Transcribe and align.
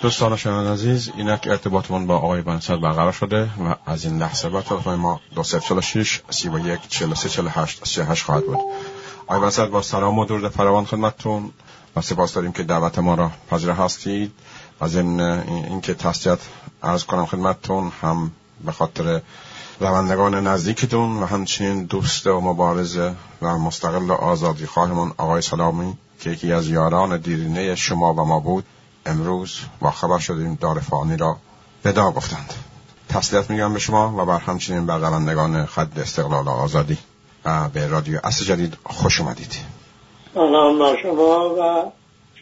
دوستان 0.00 0.36
شنوندگان 0.36 0.72
عزیز 0.72 1.10
اینک 1.16 1.46
ارتباطمون 1.50 2.06
با 2.06 2.16
آقای 2.16 2.42
بنسد 2.42 2.80
برقرار 2.80 3.12
شده 3.12 3.42
و 3.42 3.74
از 3.86 4.04
این 4.04 4.18
لحظه 4.18 4.48
بعد 4.48 4.64
تلفن 4.64 4.94
ما 4.94 5.20
246 5.34 6.22
31 6.30 6.80
43 6.88 7.28
48 7.28 7.86
38 7.86 8.24
خواهد 8.24 8.46
بود. 8.46 8.58
آقای 9.26 9.40
بنسد 9.40 9.70
با 9.70 9.82
سلام 9.82 10.18
و 10.18 10.24
درود 10.24 10.48
فراوان 10.48 10.84
خدمتتون. 10.84 11.52
و 11.96 12.00
سپاس 12.00 12.34
داریم 12.34 12.52
که 12.52 12.62
دعوت 12.62 12.98
ما 12.98 13.14
را 13.14 13.30
پذیر 13.50 13.70
هستید. 13.70 14.32
از 14.80 14.96
این 14.96 15.20
اینکه 15.20 15.94
تسلیت 15.94 16.38
عرض 16.82 17.04
کنم 17.04 17.26
خدمتتون 17.26 17.92
هم 18.02 18.30
به 18.64 18.72
خاطر 18.72 19.20
روندگان 19.80 20.46
نزدیکتون 20.46 21.22
و 21.22 21.26
همچنین 21.26 21.84
دوست 21.84 22.26
و 22.26 22.40
مبارزه 22.40 23.14
و 23.42 23.58
مستقل 23.58 24.10
آزادی 24.10 24.66
خواهمون 24.66 25.12
آقای 25.16 25.42
سلامی 25.42 25.96
که 26.20 26.30
یکی 26.30 26.52
از 26.52 26.68
یاران 26.68 27.16
دیرینه 27.16 27.74
شما 27.74 28.14
و 28.14 28.24
ما 28.24 28.40
بود. 28.40 28.64
امروز 29.06 29.60
با 29.80 29.90
خبر 29.90 30.18
شدیم 30.18 30.58
دار 30.60 30.80
فانی 30.80 31.16
را 31.16 31.36
ودا 31.84 32.10
گفتند. 32.10 32.54
تسلیت 33.08 33.50
میگم 33.50 33.72
به 33.72 33.78
شما 33.78 34.14
و 34.18 34.24
بر 34.24 34.38
همچنین 34.38 34.86
بر 34.86 34.98
روندگان 34.98 35.66
خط 35.66 35.98
استقلال 35.98 36.48
آزادی 36.48 36.98
و 37.44 37.68
به 37.68 37.86
رادیو 37.86 38.20
اصل 38.24 38.44
جدید 38.44 38.78
خوش 38.84 39.20
اومدید. 39.20 39.54
سلام 40.34 40.78
بر 40.78 40.96
شما 41.02 41.54
و 41.54 41.92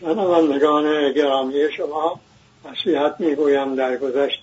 شنوندگان 0.00 1.12
گرامی 1.12 1.54
شما. 1.76 2.20
نصیحت 2.70 3.14
می‌گویم 3.18 3.74
در 3.74 3.96
گذشت 3.96 4.42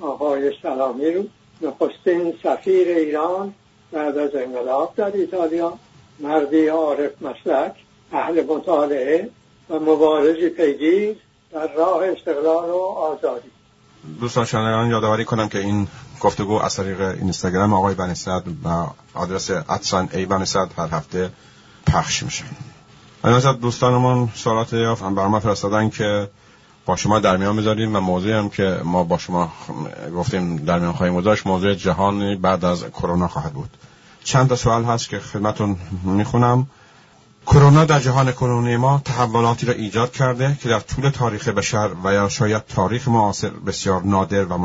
آقای 0.00 0.52
سلامی 0.62 1.10
رو 1.10 1.24
نخستین 1.60 2.34
سفیر 2.42 2.88
ایران 2.88 3.54
بعد 3.92 4.18
از 4.18 4.30
انقلاب 4.34 4.92
در 4.96 5.12
ایتالیا 5.16 5.72
مردی 6.20 6.66
عارف 6.66 7.22
مسلک 7.22 7.74
اهل 8.12 8.44
مطالعه 8.44 9.30
و 9.70 9.78
مبارزی 9.78 10.48
پیگیر 10.48 11.16
در 11.52 11.68
راه 11.76 12.04
استقلال 12.04 12.70
و 12.70 12.78
آزادی. 12.78 13.48
دوستان 14.20 14.44
شنوندگان 14.44 14.90
یادآوری 14.90 15.24
کنم 15.24 15.48
که 15.48 15.58
این 15.58 15.88
گفتگو 16.20 16.62
از 16.62 16.76
طریق 16.76 17.00
اینستاگرام 17.00 17.72
آقای 17.72 17.94
بنیصد 17.94 18.42
و 18.64 18.86
آدرس 19.14 19.50
ادسان 19.50 20.08
ای 20.12 20.26
بنیصد 20.26 20.68
هر 20.78 20.88
هفته 20.88 21.30
پخش 21.86 22.22
میشه. 22.22 22.44
من 23.24 23.40
دوستانمون 23.52 24.28
سوالات 24.34 24.72
یافت. 24.72 25.02
برام 25.02 25.40
فرستادن 25.40 25.90
که 25.90 26.30
با 26.86 26.96
شما 26.96 27.18
در 27.18 27.36
میان 27.36 27.94
و 27.96 28.00
موضوعی 28.00 28.34
هم 28.34 28.48
که 28.48 28.80
ما 28.84 29.04
با 29.04 29.18
شما 29.18 29.52
گفتیم 30.16 30.56
در 30.56 30.78
میان 30.78 30.92
خواهیم 30.92 31.16
گذاشت 31.16 31.46
موضوع 31.46 31.74
جهانی 31.74 32.36
بعد 32.36 32.64
از 32.64 32.84
کرونا 32.84 33.28
خواهد 33.28 33.52
بود. 33.52 33.70
چند 34.24 34.48
تا 34.48 34.56
سوال 34.56 34.84
هست 34.84 35.08
که 35.08 35.18
خدمتون 35.18 35.76
می‌خونم. 36.04 36.66
کرونا 37.50 37.84
در 37.84 38.00
جهان 38.00 38.32
کنونی 38.32 38.76
ما 38.76 39.02
تحولاتی 39.04 39.66
را 39.66 39.72
ایجاد 39.72 40.12
کرده 40.12 40.58
که 40.62 40.68
در 40.68 40.80
طول 40.80 41.10
تاریخ 41.10 41.48
بشر 41.48 41.90
و 42.04 42.12
یا 42.12 42.28
شاید 42.28 42.66
تاریخ 42.66 43.08
معاصر 43.08 43.48
بسیار 43.48 44.02
نادر 44.02 44.44
و 44.44 44.58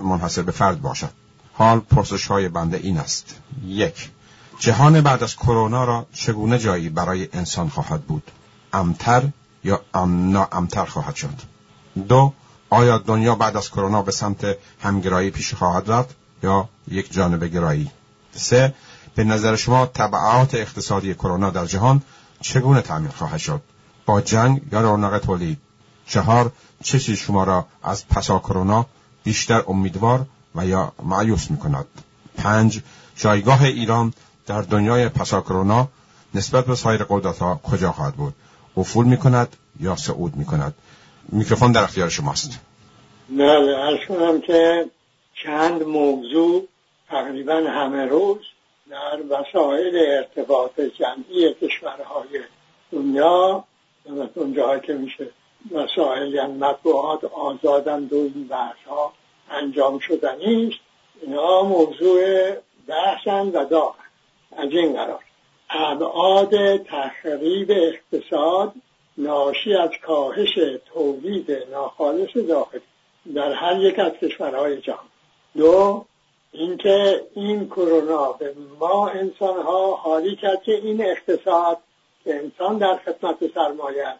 منحصر 0.00 0.42
به 0.42 0.52
فرد 0.52 0.82
باشد. 0.82 1.10
حال 1.52 1.80
پرسش 1.80 2.26
های 2.26 2.48
بنده 2.48 2.76
این 2.76 2.98
است. 2.98 3.34
یک 3.66 4.10
جهان 4.58 5.00
بعد 5.00 5.22
از 5.22 5.36
کرونا 5.36 5.84
را 5.84 6.06
چگونه 6.12 6.58
جایی 6.58 6.88
برای 6.88 7.28
انسان 7.32 7.68
خواهد 7.68 8.02
بود؟ 8.02 8.30
امتر 8.72 9.22
یا 9.64 9.80
ام 9.94 10.36
امتر 10.52 10.84
خواهد 10.84 11.14
شد؟ 11.14 11.40
دو 12.08 12.32
آیا 12.70 12.98
دنیا 12.98 13.34
بعد 13.34 13.56
از 13.56 13.70
کرونا 13.70 14.02
به 14.02 14.12
سمت 14.12 14.56
همگرایی 14.82 15.30
پیش 15.30 15.54
خواهد 15.54 15.90
رفت 15.90 16.16
یا 16.42 16.68
یک 16.88 17.12
جانبه 17.12 17.48
گرایی؟ 17.48 17.90
سه 18.34 18.74
به 19.14 19.24
نظر 19.24 19.56
شما 19.56 19.86
تبعات 19.86 20.54
اقتصادی 20.54 21.14
کرونا 21.14 21.50
در 21.50 21.66
جهان 21.66 22.02
چگونه 22.42 22.80
تعمیر 22.80 23.10
خواهد 23.10 23.38
شد؟ 23.38 23.60
با 24.06 24.20
جنگ 24.20 24.60
یا 24.72 24.80
رونق 24.80 25.18
تولید؟ 25.18 25.58
چهار 26.06 26.52
چه 26.82 26.98
چیز 26.98 27.18
شما 27.18 27.44
را 27.44 27.66
از 27.82 28.08
پسا 28.08 28.38
کرونا 28.38 28.86
بیشتر 29.24 29.62
امیدوار 29.68 30.26
و 30.54 30.66
یا 30.66 30.92
معیوس 31.02 31.50
می 31.50 31.56
کند 31.56 31.86
پنج 32.36 32.80
جایگاه 33.16 33.62
ایران 33.62 34.12
در 34.46 34.62
دنیای 34.62 35.08
پسا 35.08 35.40
کرونا 35.40 35.88
نسبت 36.34 36.66
به 36.66 36.74
سایر 36.74 37.04
قدرت 37.04 37.38
ها 37.38 37.60
کجا 37.70 37.92
خواهد 37.92 38.14
بود؟ 38.14 38.34
افول 38.76 39.06
می 39.06 39.16
کند 39.16 39.56
یا 39.80 39.96
صعود 39.96 40.36
می 40.36 40.44
کند 40.44 40.74
میکروفون 41.28 41.72
در 41.72 41.82
اختیار 41.82 42.08
شماست. 42.08 42.58
بله 43.28 43.78
ارز 43.78 43.98
کنم 44.08 44.40
که 44.40 44.90
چند 45.44 45.82
موضوع 45.82 46.68
تقریبا 47.08 47.54
همه 47.54 48.06
روز 48.06 48.40
در 48.92 49.18
وسایل 49.28 49.96
ارتباط 49.96 50.80
جمعی 50.80 51.54
کشورهای 51.54 52.40
دنیا 52.92 53.64
و 54.06 54.26
اونجاها 54.34 54.78
که 54.78 54.92
میشه 54.92 55.28
وسایل 55.70 56.34
یعنی 56.34 56.52
مطبوعات 56.52 57.24
آزادند 57.24 58.12
و 58.12 58.16
این 58.16 58.50
ها 58.86 59.12
انجام 59.50 59.98
شدنی 59.98 60.68
است 60.68 60.80
اینا 61.22 61.62
موضوع 61.62 62.50
بحثن 62.86 63.48
و 63.48 63.64
دارن 63.64 63.94
از 64.56 64.70
این 64.70 64.92
قرار. 64.92 65.24
ابعاد 65.70 66.76
تخریب 66.76 67.70
اقتصاد 67.70 68.72
ناشی 69.18 69.74
از 69.74 69.90
کاهش 70.06 70.58
تولید 70.94 71.50
ناخالص 71.70 72.36
داخلی 72.36 72.80
در 73.34 73.52
هر 73.52 73.80
یک 73.80 73.98
از 73.98 74.12
کشورهای 74.12 74.80
جهان. 74.80 75.08
دو 75.56 76.04
اینکه 76.52 77.26
این 77.34 77.68
کرونا 77.68 78.32
به 78.32 78.54
ما 78.80 79.08
انسان 79.08 79.62
ها 79.62 79.94
حالی 79.94 80.36
کرد 80.36 80.62
که 80.62 80.72
این 80.72 81.04
اقتصاد 81.04 81.78
که 82.24 82.34
انسان 82.34 82.78
در 82.78 82.96
خدمت 82.96 83.54
سرمایه 83.54 84.14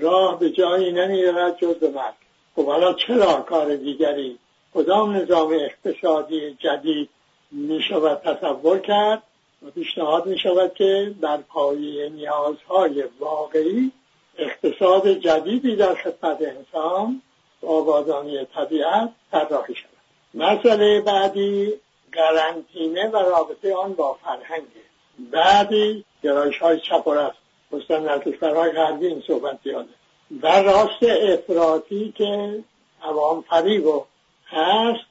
راه 0.00 0.38
به 0.38 0.50
جایی 0.50 0.92
نمیرد 0.92 1.58
جز 1.58 1.74
به 1.74 1.90
مرگ. 1.90 2.14
خب 2.56 2.66
حالا 2.66 2.94
چرا 2.94 3.34
کار 3.34 3.76
دیگری؟ 3.76 4.38
کدام 4.74 5.16
نظام 5.16 5.52
اقتصادی 5.52 6.56
جدید 6.60 7.08
می 7.50 7.82
شود 7.82 8.20
تصور 8.20 8.78
کرد؟ 8.78 9.22
و 9.66 9.70
پیشنهاد 9.70 10.26
می 10.26 10.38
شود 10.38 10.74
که 10.74 11.14
در 11.22 11.36
پایه 11.36 12.08
نیازهای 12.08 13.04
واقعی 13.20 13.92
اقتصاد 14.38 15.08
جدیدی 15.08 15.76
در 15.76 15.94
خدمت 15.94 16.38
انسان 16.42 17.22
و 17.62 17.66
آبادانی 17.66 18.44
طبیعت 18.44 19.12
طراحی 19.30 19.74
شود. 19.74 19.89
مسئله 20.34 21.00
بعدی 21.00 21.72
قرنطینه 22.12 23.08
و 23.08 23.16
رابطه 23.16 23.74
آن 23.74 23.92
با 23.92 24.18
فرهنگ. 24.24 24.62
بعدی 25.18 26.04
گرایش 26.22 26.58
های 26.58 26.80
چپ 26.80 27.06
و 27.06 27.14
راست 27.14 27.36
خصوصا 27.72 27.98
در 27.98 28.18
کشورهای 28.18 28.72
غربی 28.72 29.06
این 29.06 29.22
صحبت 29.26 29.58
زیاده. 29.64 29.88
و 30.42 30.62
راست 30.62 31.02
افراطی 31.02 32.14
که 32.16 32.64
عوام 33.02 33.44
فریب 33.50 33.86
و 33.86 34.04
هست 34.46 35.04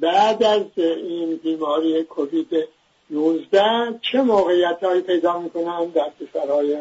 بعد 0.00 0.42
از 0.42 0.62
این 0.76 1.36
بیماری 1.36 2.04
کووید 2.04 2.68
19 3.10 3.98
چه 4.12 4.22
موقعیت 4.22 4.84
هایی 4.84 5.00
پیدا 5.00 5.38
می‌کنن 5.38 5.86
در 5.86 6.10
کشورهای 6.20 6.78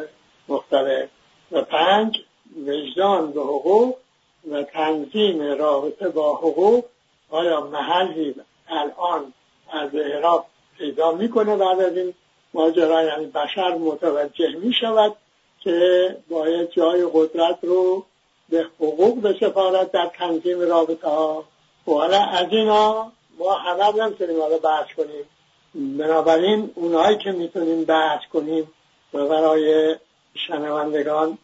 مختلف؟ 0.47 1.09
و 1.51 1.61
پنج 1.61 2.21
وجدان 2.67 3.31
به 3.31 3.41
حقوق 3.41 3.95
و 4.51 4.63
تنظیم 4.63 5.41
رابطه 5.41 6.09
با 6.09 6.35
حقوق 6.35 6.85
آیا 7.31 7.61
محلی 7.61 8.35
الان 8.69 9.33
از 9.71 9.95
اعراب 9.95 10.45
پیدا 10.77 11.11
می‌کنه 11.11 11.55
بعد 11.55 11.79
از 11.79 11.97
این 11.97 12.13
ماجرا؟ 12.53 13.03
یعنی 13.03 13.25
بشر 13.25 13.75
متوجه 13.75 14.55
می 14.55 14.73
شود 14.73 15.15
که 15.59 16.17
باید 16.29 16.71
جای 16.71 17.07
قدرت 17.13 17.57
رو 17.61 18.05
به 18.49 18.65
حقوق 18.79 19.21
به 19.21 19.35
سفارت 19.39 19.91
در 19.91 20.11
تنظیم 20.17 20.59
رابطه 20.59 21.07
ها 21.07 21.43
حالا 21.85 22.21
از 22.21 22.47
اینا 22.51 23.11
ما 23.39 23.53
همه 23.53 24.03
نمی‌تونیم 24.03 24.41
حالا 24.41 24.57
بحث 24.57 24.87
کنیم. 24.97 25.25
بنابراین 25.97 26.71
اونهایی 26.75 27.17
که 27.17 27.31
می‌تونیم 27.31 27.85
بحث 27.85 28.21
کنیم 28.33 28.71
و 29.13 29.27
برای 29.27 29.95
شنوندگان 30.47 31.37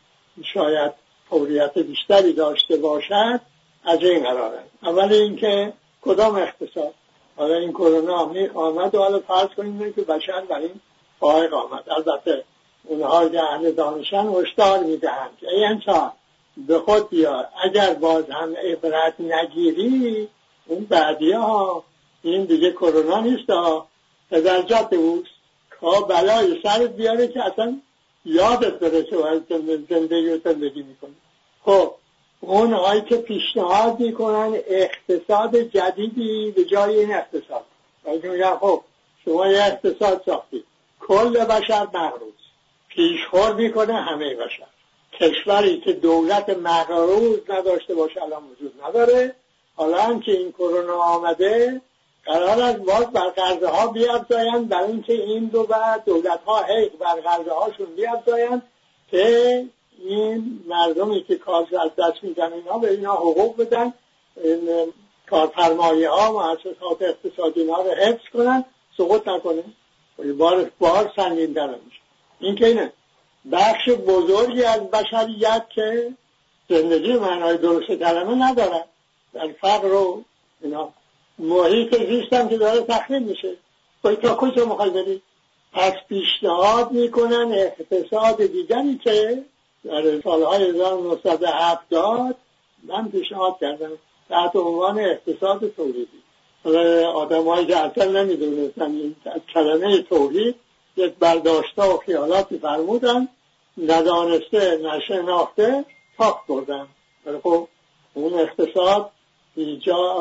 شاید 0.54 0.92
فوریت 1.30 1.78
بیشتری 1.78 2.34
داشته 2.34 2.78
باشد 2.78 3.42
از 3.88 4.04
این 4.04 4.24
قراره. 4.24 4.60
اول 4.84 5.14
اینکه 5.14 5.74
کدام 6.02 6.36
اقتصاد؟ 6.36 6.94
حالا 7.36 7.56
این 7.56 7.72
کرونا 7.72 8.26
می 8.26 8.48
آمد 8.48 8.96
و 8.96 9.00
حالا 9.00 9.20
فرض 9.20 9.48
کنیم 9.58 9.94
که 9.94 10.02
بشر 10.02 10.42
بر 10.42 10.60
این 10.60 10.82
فائق 11.20 11.54
آمد. 11.54 11.84
البته 11.90 12.44
اونها 12.84 13.30
که 13.30 13.44
اهل 13.44 13.72
دانشن 13.72 14.28
هشدار 14.28 14.80
می‌دهند 14.80 15.38
که 15.40 15.50
ای 15.50 15.66
انسان 15.66 16.12
به 16.68 16.80
خود 16.80 17.10
بیا 17.10 17.48
اگر 17.64 17.94
باز 17.94 18.30
هم 18.30 18.56
عبرت 18.56 19.14
نگیری 19.20 20.28
اون 20.66 20.86
بعدی 20.86 21.32
ها 21.32 21.84
این 22.24 22.46
دیگه 22.46 22.72
کرونا 22.72 23.20
نیست 23.20 23.50
ها. 23.50 23.88
پدرجات 24.32 24.94
اوست. 24.94 25.30
خواه 25.80 26.08
بلای 26.08 26.60
سرت 26.64 26.96
بیاره 26.96 27.28
که 27.28 27.44
اصلا 27.44 27.78
یادت 28.26 28.80
برسه 28.80 29.18
و 29.18 29.40
زندگی 29.90 30.30
و 30.30 30.38
زندگی 30.44 30.84
می‌کنه. 30.84 31.12
خب 31.66 31.92
اونهایی 32.42 33.02
که 33.02 33.18
پیشنهاد 33.18 34.00
می‌کنن 34.00 34.60
اقتصاد 34.68 35.58
جدیدی 35.58 36.52
به 36.52 36.66
جای 36.66 37.00
این 37.00 37.14
اقتصاد. 37.14 37.66
میگن 38.06 38.56
خب 38.56 38.82
شما 39.26 39.48
یه 39.48 39.64
اقتصاد 39.64 40.22
ساختید. 40.26 40.66
کل 41.00 41.46
بشر 41.46 41.88
مغروز. 41.94 42.34
پیشخور 42.88 43.54
می‌کنه 43.54 43.94
همه 43.94 44.36
بشر. 44.36 44.68
کشوری 45.14 45.80
که 45.80 45.94
دولت 45.94 46.50
مقروض 46.50 47.40
نداشته 47.50 47.96
باشه 47.96 48.24
الان 48.24 48.44
وجود 48.44 48.74
نداره. 48.84 49.36
حالا 49.76 50.02
هم 50.02 50.20
که 50.20 50.32
این 50.32 50.52
کرونا 50.52 50.98
آمده 50.98 51.82
قرار 52.26 52.62
است 52.62 52.78
باز 52.78 53.06
بر 53.06 53.30
قرضه 53.30 53.68
ها 53.68 53.88
بیافزایند 53.88 54.70
برای 54.70 54.92
اینکه 54.92 55.14
این 55.14 55.46
دو 55.46 55.64
بعد 55.64 56.06
دولت 56.06 56.40
ها 56.46 56.64
هی 56.64 56.90
بر 56.90 57.16
قرضه 57.16 57.52
هاشون 57.52 57.96
بیافزایند 57.96 58.62
که 59.12 59.66
این 60.06 60.64
مردمی 60.68 61.24
که 61.24 61.36
کار 61.36 61.62
از 61.62 61.92
دست 61.98 62.24
میدن 62.24 62.54
اینا 62.54 62.78
به 62.78 62.92
اینا 62.92 63.14
حقوق 63.14 63.58
بدن 63.58 63.94
این 64.44 64.94
کارفرمایه 65.30 66.10
ها 66.10 66.32
مؤسسات 66.32 67.02
اقتصادی 67.02 67.62
اینا 67.62 67.82
رو 67.82 67.92
حفظ 67.92 68.24
کنن 68.34 68.66
سقوط 68.98 69.28
نکنه 69.28 69.64
بار 70.38 70.72
بار 70.80 71.12
سنگین 71.16 71.52
در 71.54 71.68
میشه. 71.68 72.02
این 72.40 72.56
که 72.56 72.68
اینه. 72.68 72.92
بخش 73.52 73.90
بزرگی 73.90 74.64
از 74.64 74.82
بشریت 74.82 75.66
که 75.70 76.14
زندگی 76.70 77.14
معنای 77.14 77.58
درست 77.58 77.88
کلمه 77.88 78.50
ندارن. 78.50 78.84
در 79.34 79.48
فقر 79.62 79.94
و 79.94 80.24
اینا. 80.62 80.90
محیط 81.40 82.08
زیستم 82.08 82.50
که 82.50 82.58
داره 82.58 82.82
تخریب 82.82 83.28
میشه. 83.28 83.54
باید 84.02 84.20
تا 84.20 84.36
کجا 84.36 84.66
مخوای 84.66 84.90
بری؟ 84.90 85.22
پس 85.74 85.94
پیشنهاد 86.10 86.92
می‌کنن 86.92 87.52
اقتصاد 87.52 88.46
دیگری 88.46 88.98
که 89.04 89.44
در 89.88 90.22
سالهای 90.22 90.70
1970 90.70 92.36
من 92.84 93.10
پیشنهاد 93.12 93.58
کردم 93.62 93.92
تحت 94.30 94.56
عنوان 94.56 95.00
اقتصاد 95.00 95.70
تولیدی 95.70 96.24
آدم 97.06 97.66
که 97.66 97.78
اصلا 97.78 98.24
نمی‌دونستن 98.24 98.92
این 98.92 99.16
کلمه 99.54 100.02
تولید 100.02 100.56
یک 100.98 101.14
برداشته 101.14 101.82
و 101.82 101.98
خیالاتی 101.98 102.58
فرمودن 102.60 103.28
ندانسته 103.78 104.78
نشناخته 104.78 105.86
تاک 106.18 106.36
بردن 106.50 106.88
خب 107.44 107.68
اون 108.14 108.34
اقتصاد 108.34 109.12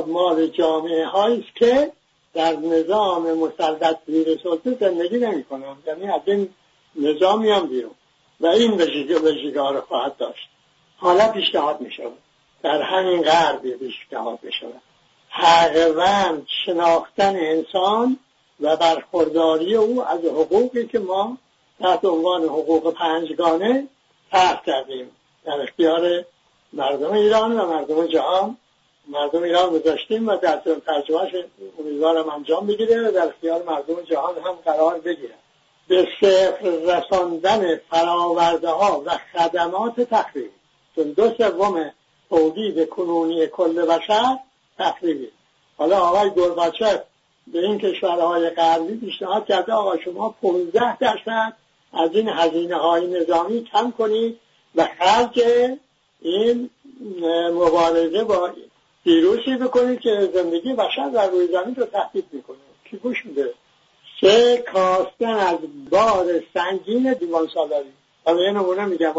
مال 0.07 0.47
جامعه 0.47 1.07
هاییست 1.07 1.57
که 1.57 1.93
در 2.35 2.57
نظام 2.57 3.39
مسلط 3.39 3.97
زیر 4.07 4.39
سلطه 4.43 4.77
زندگی 4.81 5.19
نمی 5.19 5.45
کنم 5.45 5.77
یعنی 5.87 6.09
از 6.09 6.21
این 6.27 6.49
نظام 6.97 7.41
میان 7.41 7.67
بیرون. 7.67 7.95
و 8.41 8.47
این 8.47 8.73
وژگاه 8.73 9.73
رو 9.73 9.81
خواهد 9.81 10.17
داشت. 10.17 10.49
حالا 10.97 11.29
پیشنهاد 11.29 11.81
می 11.81 11.91
شود. 11.91 12.19
در 12.63 12.83
همین 12.83 13.23
غرب 13.23 13.61
پیشنهاد 13.61 14.39
می 14.43 14.53
شود. 14.53 14.83
حقوند 15.29 16.47
شناختن 16.67 17.37
انسان 17.37 18.19
و 18.61 18.77
برخورداری 18.77 19.75
او 19.75 20.05
از 20.05 20.21
حقوقی 20.21 20.87
که 20.87 20.99
ما 20.99 21.39
تحت 21.81 22.05
عنوان 22.05 22.43
حقوق 22.43 22.95
پنجگانه 22.95 23.89
طرح 24.31 24.63
کردیم. 24.67 25.11
در 25.45 25.61
اختیار 25.61 26.25
مردم 26.73 27.13
ایران 27.13 27.61
و 27.61 27.67
مردم 27.67 28.07
جهان. 28.07 28.57
مردم 29.09 29.43
ایران 29.43 29.71
گذاشتیم 29.71 30.29
و 30.29 30.37
در 30.37 30.57
ترجمهش 30.87 31.35
امیدوارم 31.79 32.31
انجام 32.31 32.67
بگیره 32.67 33.09
و 33.09 33.13
در 33.13 33.27
اختیار 33.29 33.63
مردم 33.63 34.03
جهان 34.03 34.35
هم 34.39 34.53
قرار 34.53 34.99
بگیره. 34.99 35.35
به 35.89 36.09
صفر 36.21 36.69
رساندن 36.69 37.77
فراورده 37.77 38.69
ها 38.69 39.03
و 39.07 39.11
خدمات 39.33 40.01
تخریبی 40.01 40.51
چون 40.95 41.13
دو 41.13 41.35
سوم 41.39 41.91
تولید 42.29 42.89
کنونی 42.89 43.47
کل 43.47 43.87
بشر 43.87 44.39
تخریبی 44.79 45.29
حالا 45.79 45.99
آقای 45.99 46.31
گرباچف 46.31 47.01
به 47.47 47.59
این 47.59 47.79
کشورهای 47.79 48.51
غربی 48.51 48.97
پیشنهاد 48.97 49.47
کرده 49.47 49.73
آقا 49.73 49.97
شما 49.99 50.35
15 50.43 50.97
درصد 50.97 51.53
از 51.93 52.11
این 52.13 52.29
هزینه 52.29 52.77
های 52.77 53.07
نظامی 53.07 53.65
کم 53.65 53.91
کنید 53.91 54.39
و 54.75 54.89
خرج 54.99 55.43
این 56.21 56.71
مبارزه 57.53 58.25
با 58.25 58.51
ویروسی 59.07 59.57
بکنید 59.57 60.01
که 60.01 60.31
زندگی 60.35 60.75
بشر 60.75 61.09
در 61.09 61.31
روی 61.31 61.47
زمین 61.47 61.75
رو 61.75 61.85
تهدید 61.85 62.25
می‌کنه. 62.33 62.57
کی 62.91 62.97
گوش 62.97 63.27
میده؟ 63.27 63.55
سه 64.21 64.65
کاستن 64.73 65.35
از 65.35 65.59
بار 65.91 66.27
سنگین 66.55 67.13
دیوان 67.13 67.49
سالاری 67.55 67.93
حالا 68.25 68.43
یه 68.43 68.51
نمونه 68.51 68.85
میگم 68.85 69.15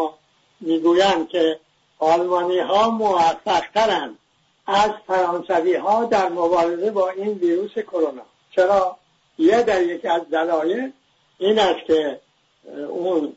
می‌گویند 0.60 1.30
که 1.30 1.60
آلمانی 2.00 2.60
ها 2.60 2.90
موفق 2.90 3.64
از 4.68 4.92
فرانسوی 5.08 5.76
ها 5.76 6.06
در 6.06 6.30
مبارزه 6.30 6.92
با 6.92 7.10
این 7.10 7.28
ویروس 7.28 7.72
کرونا. 7.72 8.22
چرا؟ 8.52 8.98
یه 9.38 9.64
در 9.64 9.84
یکی 9.84 10.08
از 10.08 10.30
دلایل 10.30 10.92
این 11.38 11.60
است 11.60 11.86
که 11.86 12.20
اون 12.90 13.34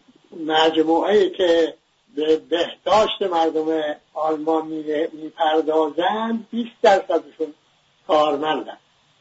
مجموعه 0.46 1.30
که 1.30 1.74
به 2.14 2.36
بهداشت 2.36 3.22
مردم 3.22 3.96
آلمان 4.14 4.66
می‌پردازن 5.12 6.46
20 6.50 6.70
درصدشون 6.82 7.54
کارمندن. 8.06 8.76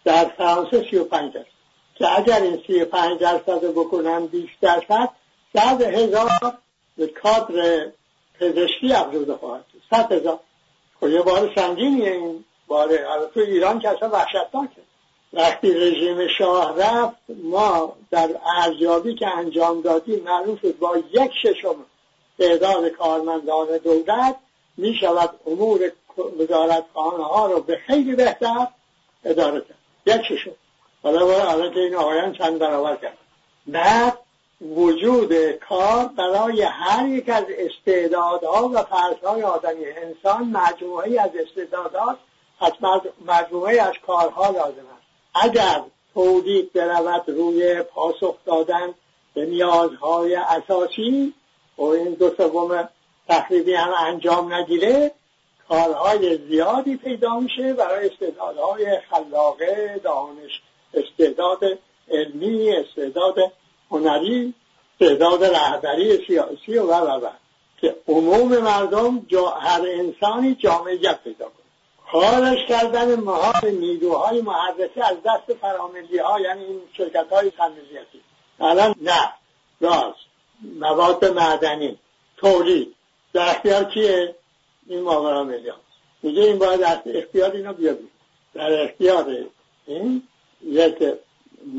در 0.06 0.26
فرانسه 0.26 0.88
35 0.92 1.34
درصد. 1.34 1.59
که 2.00 2.18
اگر 2.20 2.42
این 2.42 2.64
35 2.68 3.20
درصد 3.20 3.66
بکنن 3.66 4.26
20 4.26 4.48
درصد 4.62 5.10
صد 5.54 5.82
هزار 5.82 6.30
به 6.98 7.08
کادر 7.08 7.92
پزشکی 8.40 8.94
افزوده 8.94 9.36
خواهد 9.36 9.66
صد 9.90 10.12
هزار. 10.12 10.40
خب 11.00 11.10
یه 11.10 11.22
بار 11.22 11.52
سنگینیه 11.56 12.12
این. 12.12 12.46
باره 12.68 13.08
تو 13.34 13.40
ایران 13.40 13.80
که 13.80 13.90
اصلا 13.90 14.10
وحشتناکه. 14.10 14.82
وقتی 15.34 15.74
رژیم 15.74 16.28
شاه 16.38 16.80
رفت 16.80 17.18
ما 17.44 17.96
در 18.12 18.30
ارزیابی 18.58 19.16
که 19.16 19.28
انجام 19.28 19.82
دادیم 19.82 20.26
شد 20.62 20.78
با 20.78 20.98
یک 20.98 21.32
ششم 21.44 21.76
تعداد 22.40 22.88
کارمندان 22.88 23.78
دولت 23.78 24.36
می 24.78 24.96
شود 25.02 25.30
امور 25.48 25.92
وزارتخانه 26.40 27.24
ها 27.24 27.46
رو 27.46 27.62
به 27.62 27.78
خیلی 27.88 28.16
بهتر 28.16 28.68
اداره 29.26 29.62
کرد. 29.62 29.78
یک 30.06 30.22
ششم. 30.26 30.52
حالا 31.04 31.26
باید 31.26 31.78
این 31.78 31.96
آقایان 31.96 32.34
چند 32.34 32.60
برابر 32.60 32.96
کرد. 32.96 33.18
بعد 33.68 34.18
وجود 34.62 35.52
کار 35.52 36.06
برای 36.06 36.62
هر 36.62 37.08
یک 37.08 37.30
از 37.30 37.46
استعدادها 37.50 38.70
و 38.74 38.84
فرشهای 38.84 39.44
آدمی 39.44 39.86
انسان 39.86 40.44
مجموعه 40.44 41.22
از 41.22 41.30
استعدادات 41.36 42.18
از 42.60 42.72
مجموعه 43.26 43.82
از 43.82 43.94
کارها 44.08 44.50
لازم 44.50 44.68
است. 44.68 45.06
اگر 45.36 45.82
تولید 46.14 46.74
برود 46.74 47.24
روی 47.28 47.84
پاسخ 47.84 48.36
دادن 48.46 48.94
به 49.34 49.46
نیازهای 49.46 50.36
اساسی 50.36 51.34
و 51.78 51.84
این 51.84 52.14
دو 52.14 52.32
سوم 52.38 52.90
تخریبی 53.28 53.74
هم 53.74 53.94
انجام 54.00 54.54
نگیره 54.54 55.12
کارهای 55.70 56.38
زیادی 56.48 56.98
پیدا 56.98 57.40
میشه 57.40 57.74
برای 57.74 58.10
استعدادهای 58.10 59.00
خلاقه 59.10 60.02
دانش. 60.04 60.62
استعداد 61.00 61.80
علمی 62.12 62.72
استعداد 62.72 63.36
هنری 63.92 64.54
استعداد 65.02 65.44
رهبری 65.44 66.26
سیاسی 66.28 66.78
و 66.78 66.94
و 66.94 67.26
و 67.26 67.30
که 67.82 67.96
عموم 68.08 68.58
مردم 68.58 69.26
جا 69.28 69.48
هر 69.48 69.82
انسانی 69.82 70.56
جامعیت 70.56 71.20
پیدا 71.24 71.46
کنه. 71.46 71.54
خارج 72.06 72.58
کردن 72.68 73.16
مهار 73.16 73.66
نیروهای 73.66 74.42
محرکه 74.42 75.06
از 75.06 75.18
دست 75.26 75.54
فراملی 75.62 76.18
ها 76.18 76.40
یعنی 76.40 76.64
این 76.64 76.82
شرکت 76.98 77.26
های 77.32 77.52
تنمیزیتی 77.52 78.22
الان 78.60 78.96
نه. 79.02 79.34
گاز 79.82 80.14
مواد 80.80 81.26
معدنی. 81.26 82.00
تولید. 82.38 82.96
در 83.34 83.50
اختیار 83.50 83.84
کیه؟ 83.84 84.36
این 84.88 85.02
ماورا 85.02 85.44
ملی 85.44 85.72
میگه 86.24 86.42
این 86.42 86.60
باید 86.60 86.84
از 86.84 86.98
اختیار 87.06 87.52
اینو 87.52 87.74
بیابید 87.74 88.10
در 88.54 88.84
اختیار 88.84 89.46
این؟ 89.86 90.24
یک 90.64 90.96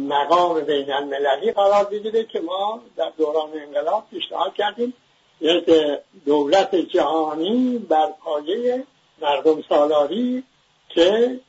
مقام 0.09 0.61
بین 0.61 0.93
المللی 0.93 1.53
قرار 1.53 1.85
بگیره 1.85 2.25
که 2.25 2.41
ما 2.41 2.83
در 2.97 3.13
دوران 3.19 3.51
انقلاب 3.55 4.05
پیشنهاد 4.11 4.55
کردیم. 4.55 4.95
یک 5.41 5.71
دولت 6.25 6.75
جهانی 6.75 7.79
بر 7.79 8.07
پایه 8.21 8.85
مردم 9.23 9.63
سالاری 9.69 10.45
که 10.89 11.41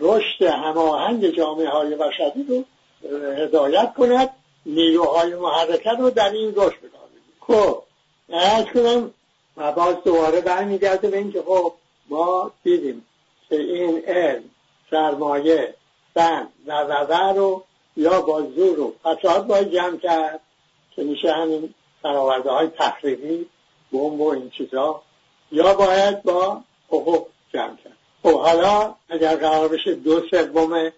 رشد 0.00 0.42
هماهنگ 0.42 1.36
جامعه 1.36 1.68
های 1.68 1.94
بشری 1.94 2.46
رو 2.48 2.64
هدایت 3.32 3.94
کند 3.94 4.30
نیروهای 4.66 5.34
محرکه 5.34 5.90
رو 5.90 6.10
در 6.10 6.30
این 6.30 6.52
رشد 6.56 6.78
بکار 6.78 7.06
خب 7.40 7.82
ارز 8.28 8.64
کنم 8.64 9.10
و 9.56 9.72
باز 9.72 9.96
دوباره 10.04 10.40
برمیگرده 10.40 11.08
به 11.08 11.18
اینکه 11.18 11.42
خب 11.42 11.72
ما 12.08 12.52
دیدیم 12.64 13.06
که 13.48 13.56
این 13.56 14.02
علم 14.06 14.42
سرمایه 14.90 15.74
سن 16.16 16.48
و 16.66 16.84
و 16.84 17.32
رو 17.36 17.64
یا 17.96 18.20
با 18.20 18.42
زور 18.42 18.80
و 18.80 18.94
فساد 19.04 19.46
باید 19.46 19.72
جمع 19.72 19.96
کرد 19.96 20.40
که 20.90 21.02
میشه 21.02 21.32
همین 21.32 21.74
فراورده 22.02 22.50
های 22.50 22.68
تخریبی 22.78 23.46
بمب 23.92 24.20
و 24.20 24.28
این 24.28 24.50
چیزا 24.50 25.02
یا 25.52 25.74
باید 25.74 26.22
با 26.22 26.60
حقوق 26.88 27.26
جمع 27.52 27.76
کرد. 27.76 27.96
خب 28.22 28.40
حالا 28.40 28.94
اگر 29.08 29.36
قرار 29.36 29.68
بشه 29.68 29.94
دو 29.94 30.22
سوم 30.30 30.92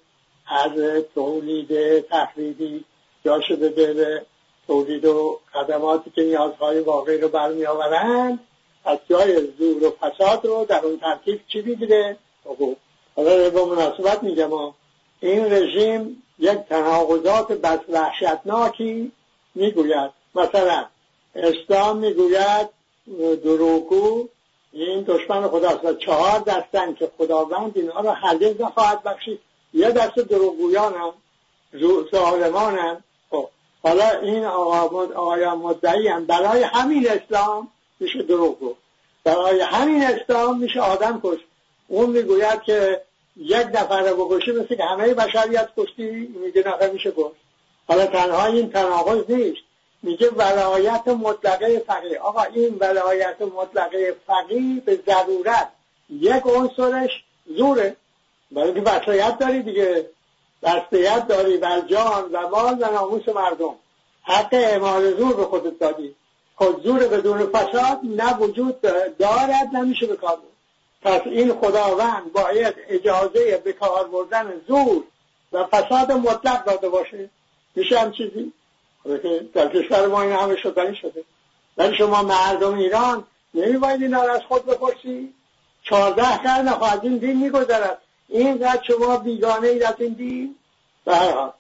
از 0.47 0.73
تولید 1.15 2.01
تخریبی 2.01 2.85
جا 3.25 3.41
شده 3.41 3.69
به 3.69 4.23
تولید 4.67 5.05
و 5.05 5.41
خدماتی 5.53 6.11
که 6.11 6.23
نیازهای 6.23 6.81
واقعی 6.81 7.19
رو 7.19 7.29
برمی 7.29 7.67
آورند 7.67 8.39
از 8.85 8.99
جای 9.11 9.49
زور 9.59 9.85
و 9.85 9.91
فساد 9.91 10.47
رو 10.47 10.65
در 10.69 10.85
اون 10.85 10.99
ترکیب 10.99 11.41
چی 11.49 11.63
می‌گیره؟ 11.63 12.17
خب، 12.45 12.77
حالا 13.17 13.51
به 13.51 13.65
مناسبت 13.65 14.23
میگم 14.23 14.51
این 15.21 15.53
رژیم 15.53 16.23
یک 16.39 16.59
تناقضات 16.59 17.53
بس 17.53 17.79
وحشتناکی 17.89 19.13
می‌گوید. 19.55 20.11
مثلا 20.35 20.85
اسلام 21.35 21.97
می‌گوید 21.97 22.69
دروگو 23.45 24.29
این 24.73 25.03
دشمن 25.03 25.49
خداست 25.49 25.85
و 25.85 25.95
چهار 25.95 26.41
دستن 26.41 26.95
که 26.95 27.11
خداوند 27.19 27.73
اینها 27.75 28.01
را 28.01 28.13
هرگز 28.13 28.61
نخواهد 28.61 29.03
بخشید. 29.03 29.41
یه 29.75 29.91
دست 29.91 30.19
دروغگویان 30.19 30.95
هم 30.95 31.13
ظالمان 32.11 32.79
هم 32.79 33.05
خب 33.31 33.49
حالا 33.83 34.11
این 34.11 34.45
آقایان 34.45 35.59
مدعی 35.59 36.09
هم 36.09 36.27
برای 36.27 36.63
همین 36.63 37.09
اسلام 37.11 37.69
میشه 38.01 38.23
دروغ 38.23 38.75
برای 39.25 39.61
همین 39.61 40.03
اسلام 40.03 40.59
میشه 40.59 40.81
آدم 40.81 41.21
کش 41.25 41.39
اون 41.89 42.11
می‌گوید 42.11 42.63
که 42.63 43.03
یک 43.39 43.67
نفر 43.67 44.03
رو 44.03 44.25
بکشی 44.25 44.53
مثل 44.53 44.75
که 44.75 44.85
همه 44.85 45.15
بشریت 45.15 45.69
کشتی 45.77 46.35
میگه 46.45 46.69
نفر 46.69 46.91
میشه 46.91 47.11
کش 47.11 47.33
حالا 47.89 48.07
تنها 48.07 48.47
این 48.47 48.71
تناقض 48.71 49.31
نیست. 49.31 49.63
میگه 50.03 50.31
ولایت 50.31 51.09
مطلقه 51.09 51.79
فقیه. 51.79 52.19
آقا 52.19 52.43
این 52.43 52.77
ولایت 52.81 53.43
مطلقه 53.43 54.17
فقیه 54.27 54.81
به 54.81 55.01
ضرورت 55.07 55.69
یک 56.11 56.43
عنصرش 56.47 57.11
زوره. 57.47 57.97
برای 58.51 58.75
که 58.75 58.81
وصایت 58.81 59.39
داری 59.39 59.63
دیگه. 59.63 60.11
وصایت 60.63 61.27
داری 61.29 61.57
بر 61.57 61.81
جان 61.81 62.33
و 62.33 62.49
مال 62.49 62.75
و 62.81 62.93
ناموس 62.93 63.29
مردم. 63.29 63.75
حق 64.23 64.49
اعمال 64.53 65.17
زور 65.17 65.37
به 65.37 65.45
خودت 65.45 65.79
دادی. 65.79 66.15
خود 66.57 66.83
زور 66.85 67.09
بدون 67.09 67.47
فساد 67.47 68.01
نه 68.05 68.37
وجود 68.37 68.81
دارد 69.19 69.69
نمیشه 69.73 70.07
به 70.07 70.17
کار 70.17 70.39
پس 71.03 71.21
این 71.25 71.55
خداوند 71.55 72.33
باید 72.33 72.75
اجازه 72.89 73.57
به 73.65 73.73
کار 73.73 74.09
بردن 74.09 74.61
زور 74.69 75.05
و 75.53 75.65
فساد 75.65 76.13
مطلق 76.13 76.65
داده 76.65 76.89
باشه. 76.89 77.31
میشه 77.75 77.99
هم 77.99 78.13
چیزی؟ 78.13 78.53
در 79.55 79.69
کشور 79.69 80.07
ما 80.07 80.23
این 80.23 80.33
همه 80.33 80.57
شدنی 80.57 80.97
شده. 80.97 81.25
ولی 81.77 81.97
شما 81.97 82.23
مردم 82.23 82.75
ایران 82.75 83.25
نمیباید 83.55 84.03
اینا 84.03 84.23
از 84.23 84.41
خود 84.49 84.67
بپرسی. 84.67 85.35
چهارده 85.83 86.39
قرن 86.39 86.69
از 86.69 87.01
این 87.03 87.17
دین 87.17 87.37
میگذرد. 87.37 87.99
اینقدر 88.29 88.83
شما 88.83 89.17
بیگانه 89.17 89.69
اید 89.69 89.83
از 89.83 89.95
این 89.99 90.13
دین؟ 90.13 90.55
به 91.05 91.15
هر 91.15 91.51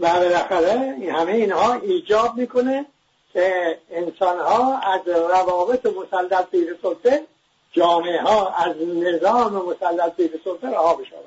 و 0.00 0.12
بالاخره 0.12 0.96
این 1.00 1.10
همه 1.10 1.32
اینها 1.32 1.74
ایجاب 1.74 2.36
می‌کنه 2.36 2.86
که 3.32 3.78
انسان 3.90 4.38
ها 4.38 4.78
از 4.78 5.00
روابط 5.08 5.86
مسلط 5.86 6.50
زیر 6.52 6.78
سلطه 6.82 7.26
جامعه 7.72 8.22
ها 8.22 8.48
از 8.48 8.76
نظام 8.82 9.52
مسلط 9.52 10.16
زیر 10.16 10.40
سلطه 10.44 10.68
رها 10.68 10.94
بشوند. 10.94 11.22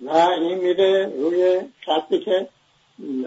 و 0.00 0.10
این 0.16 0.58
میره 0.58 1.06
روی 1.06 1.60
خطی 1.86 2.18
که 2.18 2.48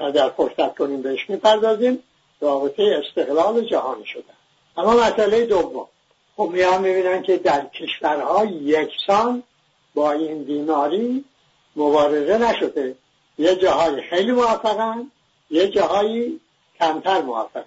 اگر 0.04 0.30
فرصت 0.38 0.76
کنیم 0.76 1.02
بهش 1.02 1.30
می‌پردازیم 1.30 2.04
رابطه 2.42 3.04
استقلال 3.06 3.62
جهانی 3.62 4.06
شده. 4.06 4.24
اما 4.78 4.94
مسئله 4.94 5.46
دوم. 5.46 5.88
خب 6.38 6.50
میان 6.54 6.82
می‌بینن 6.82 7.22
که 7.22 7.38
در 7.38 7.66
کشورها 7.66 8.46
یکسان 8.46 9.44
با 9.96 10.12
این 10.12 10.44
بیماری 10.44 11.26
مبارزه 11.76 12.38
نشده. 12.38 12.96
یه 13.38 13.56
جاهای 13.56 14.02
خیلی 14.02 14.32
موفقن 14.32 15.12
یه 15.50 15.68
جاهایی 15.68 16.40
کمتر 16.80 17.22
موفقن. 17.22 17.64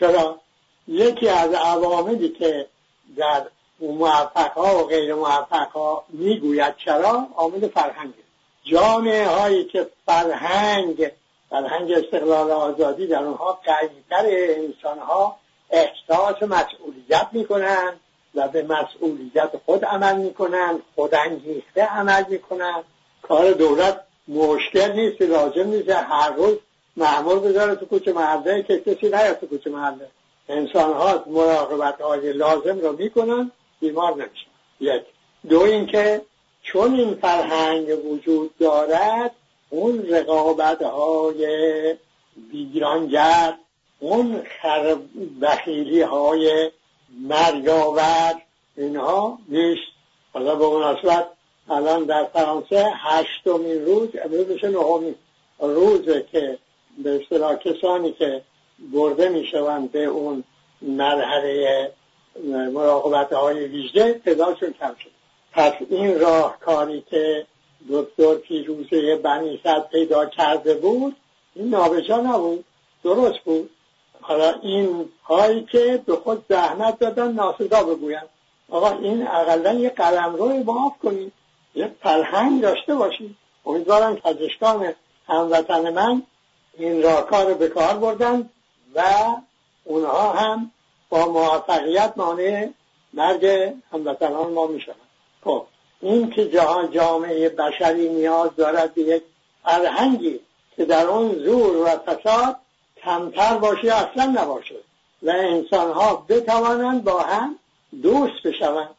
چرا؟ 0.00 0.40
یکی 0.88 1.28
از 1.28 1.54
عواملی 1.54 2.28
که 2.28 2.66
در 3.16 3.42
موفقها 3.90 4.78
و 4.78 4.86
غیر 4.86 5.14
موفقها 5.14 6.04
می‌گوید 6.08 6.74
چرا؟ 6.76 7.26
عامل 7.36 7.68
فرهنگ. 7.68 8.12
جامعه 8.64 9.28
هایی 9.28 9.64
که 9.64 9.88
فرهنگ 10.06 11.12
فرهنگ 11.50 11.92
استقلال 11.92 12.50
آزادی 12.50 13.06
در 13.06 13.22
اونها 13.22 13.60
قویتر 13.64 14.26
انسان 14.30 14.98
ها 14.98 15.36
احساس 15.70 16.42
مسئولیت 16.42 17.26
می‌کنن 17.32 17.92
و 18.34 18.48
به 18.48 18.62
مسئولیت 18.62 19.50
خود 19.66 19.84
عمل 19.84 20.16
می‌کنن 20.16 20.82
خودانگیخته 20.94 21.82
عمل 21.82 22.24
می‌کنن. 22.28 22.84
کار 23.22 23.52
دولت 23.52 24.00
مشکل 24.28 24.92
نیست 24.92 25.22
لازم 25.22 25.68
نیست. 25.68 25.88
هر 25.88 26.30
روز 26.30 26.56
معمول 26.96 27.38
بذاره 27.38 27.74
تو 27.74 27.86
کوچه 27.86 28.12
محله 28.12 28.62
که 28.62 28.78
کسی 28.78 29.06
نیاد 29.06 29.38
تو 29.38 29.46
کوچه 29.46 29.70
محله. 29.70 30.08
انسان 30.48 30.92
ها 30.92 31.24
مراقبت 31.26 32.00
های 32.00 32.32
لازم 32.32 32.78
رو 32.80 32.92
می‌کنن. 32.92 33.50
بیمار 33.82 34.12
نمیشن 34.12 34.50
یک. 34.80 35.02
دو 35.48 35.60
اینکه 35.60 36.22
چون 36.62 36.94
این 36.94 37.14
فرهنگ 37.14 38.06
وجود 38.06 38.58
دارد 38.58 39.30
اون 39.70 40.06
رقابت 40.10 40.82
های 40.82 41.96
بیرانگر 42.52 43.54
اون 44.00 44.42
بخیلی 45.42 46.02
های 46.02 46.70
مریاور 47.20 48.34
اینها 48.76 49.38
نیست. 49.48 49.92
حالا 50.32 50.54
به 50.54 50.66
مناسبت 50.66 51.28
الان 51.70 52.04
در 52.04 52.24
فرانسه 52.24 52.92
هشتمین 52.94 53.84
روز 53.84 54.08
امروز 54.24 54.48
میشه 54.48 54.68
نهمین 54.68 55.14
روزه 55.58 56.26
که 56.32 56.58
به 57.04 57.20
اصطلاح 57.22 57.56
کسانی 57.56 58.12
که 58.12 58.42
برده 58.92 59.28
می‌شوند 59.28 59.92
به 59.92 60.04
اون 60.04 60.44
مرحله 60.82 61.92
مراقبت 62.72 63.32
های 63.32 63.64
ویژه 63.64 64.14
تعدادشون 64.14 64.72
کم 64.72 64.94
شد. 65.04 65.10
پس 65.52 65.72
این 65.90 66.20
راهکاری 66.20 67.04
که 67.10 67.46
دکتر 67.90 68.34
پیروزه 68.34 69.16
بنی 69.16 69.60
صد 69.64 69.88
پیدا 69.88 70.26
کرده 70.26 70.74
بود 70.74 71.16
این 71.54 71.68
نابجا 71.68 72.16
نبود. 72.16 72.64
درست 73.04 73.38
بود. 73.38 73.70
حالا 74.20 74.54
این 74.62 75.08
هایی 75.24 75.64
که 75.72 76.02
به 76.06 76.16
خود 76.16 76.44
زحمت 76.48 76.98
دادن 76.98 77.32
ناسزا 77.32 77.82
بگویند. 77.82 78.28
آقا 78.70 78.90
این 78.90 79.26
اقلا 79.26 79.72
یه 79.72 79.90
قلم 79.90 80.34
روی 80.34 80.58
معاف 80.58 80.92
کنید. 81.02 81.32
یه 81.74 81.90
فرهنگ 82.02 82.62
داشته 82.62 82.94
باشید. 82.94 83.36
امیدوارم 83.66 84.16
پزشکان 84.16 84.94
هموطن 85.28 85.90
من 85.90 86.22
این 86.78 87.02
راهکار 87.02 87.54
به 87.54 87.68
کار 87.68 87.94
بردن 87.94 88.50
و 88.94 89.02
اونها 89.84 90.32
هم 90.32 90.70
با 91.12 91.26
موفقیت 91.26 92.12
مانع 92.16 92.68
مرگ 93.12 93.72
هموطنان 93.92 94.52
ما 94.52 94.66
می‌شوند 94.66 94.96
خب 95.44 95.66
این 96.00 96.30
که 96.30 96.48
جهان 96.48 96.90
جامعه 96.90 97.48
بشری 97.48 98.08
نیاز 98.08 98.50
دارد 98.56 98.94
به 98.94 99.02
یک 99.02 99.22
فرهنگی 99.64 100.40
که 100.76 100.84
در 100.84 101.06
اون 101.06 101.34
زور 101.34 101.76
و 101.76 101.86
فساد 101.86 102.56
کمتر 103.04 103.56
باشه 103.56 103.94
اصلا 103.94 104.24
نباشه 104.24 104.74
و 105.22 105.30
انسان 105.30 105.92
ها 105.92 106.26
بتوانند 106.28 107.04
با 107.04 107.20
هم 107.20 107.58
دوست 108.02 108.42
بشوند. 108.44 108.94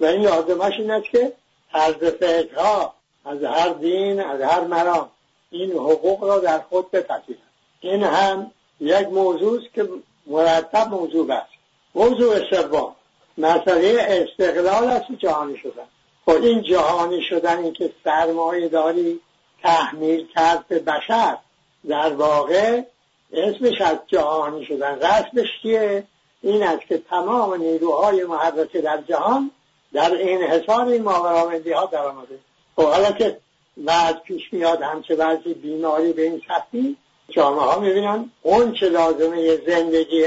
و 0.00 0.04
این 0.04 0.22
لازمش 0.22 0.74
این 0.78 0.90
است 0.90 1.10
که 1.10 1.32
طرز 1.72 1.94
فکرها 1.94 2.94
از 3.24 3.42
هر 3.42 3.68
دین 3.68 4.20
از 4.20 4.40
هر 4.40 4.60
مرام 4.60 5.10
این 5.50 5.72
حقوق 5.72 6.24
را 6.24 6.38
در 6.38 6.58
خود 6.58 6.90
بپذیرند. 6.90 7.42
این 7.80 8.02
هم 8.02 8.50
یک 8.80 9.08
موضوع 9.08 9.58
است 9.58 9.74
که 9.74 9.88
مرتب 10.26 10.88
موضوع 10.88 11.32
است. 11.32 11.55
موضوع 11.96 12.50
سوم. 12.50 12.94
مسئله 13.38 14.06
استقلال 14.08 14.84
است 14.84 15.12
جهانی 15.18 15.56
شدن. 15.58 15.86
خب 16.26 16.42
این 16.42 16.62
جهانی 16.62 17.22
شدنی 17.22 17.72
که 17.72 17.92
سرمایه 18.04 18.68
داری 18.68 19.20
تحمیل 19.62 20.26
کرد 20.34 20.68
به 20.68 20.78
بشر. 20.78 21.38
در 21.88 22.12
واقع 22.12 22.82
اسمش 23.32 23.80
از 23.80 23.96
جهانی 24.06 24.64
شدن. 24.64 24.98
رسمش 24.98 25.48
چیه 25.62 26.04
این 26.42 26.62
است 26.62 26.86
که 26.88 26.98
تمام 26.98 27.54
نیروهای 27.54 28.24
محرکه 28.24 28.80
در 28.80 29.02
جهان 29.08 29.50
در 29.92 30.14
این 30.14 30.42
حساب 30.42 30.88
این 30.88 31.02
ماورامندی 31.02 31.72
ها 31.72 31.86
در 31.86 32.06
آمده 32.06 32.38
خب 32.76 32.82
حالا 32.82 33.12
که 33.12 33.38
بعد 33.76 34.22
پیش 34.22 34.42
میاد 34.52 34.82
همچه 34.82 35.16
بعضی 35.16 35.54
بیماری 35.54 36.12
به 36.12 36.22
این 36.22 36.42
سختی 36.48 36.96
جامعه 37.28 37.64
ها 37.64 37.80
می‌بینن 37.80 38.30
اون 38.42 38.72
چه 38.72 38.88
لازمه 38.88 39.56
زندگی 39.66 40.26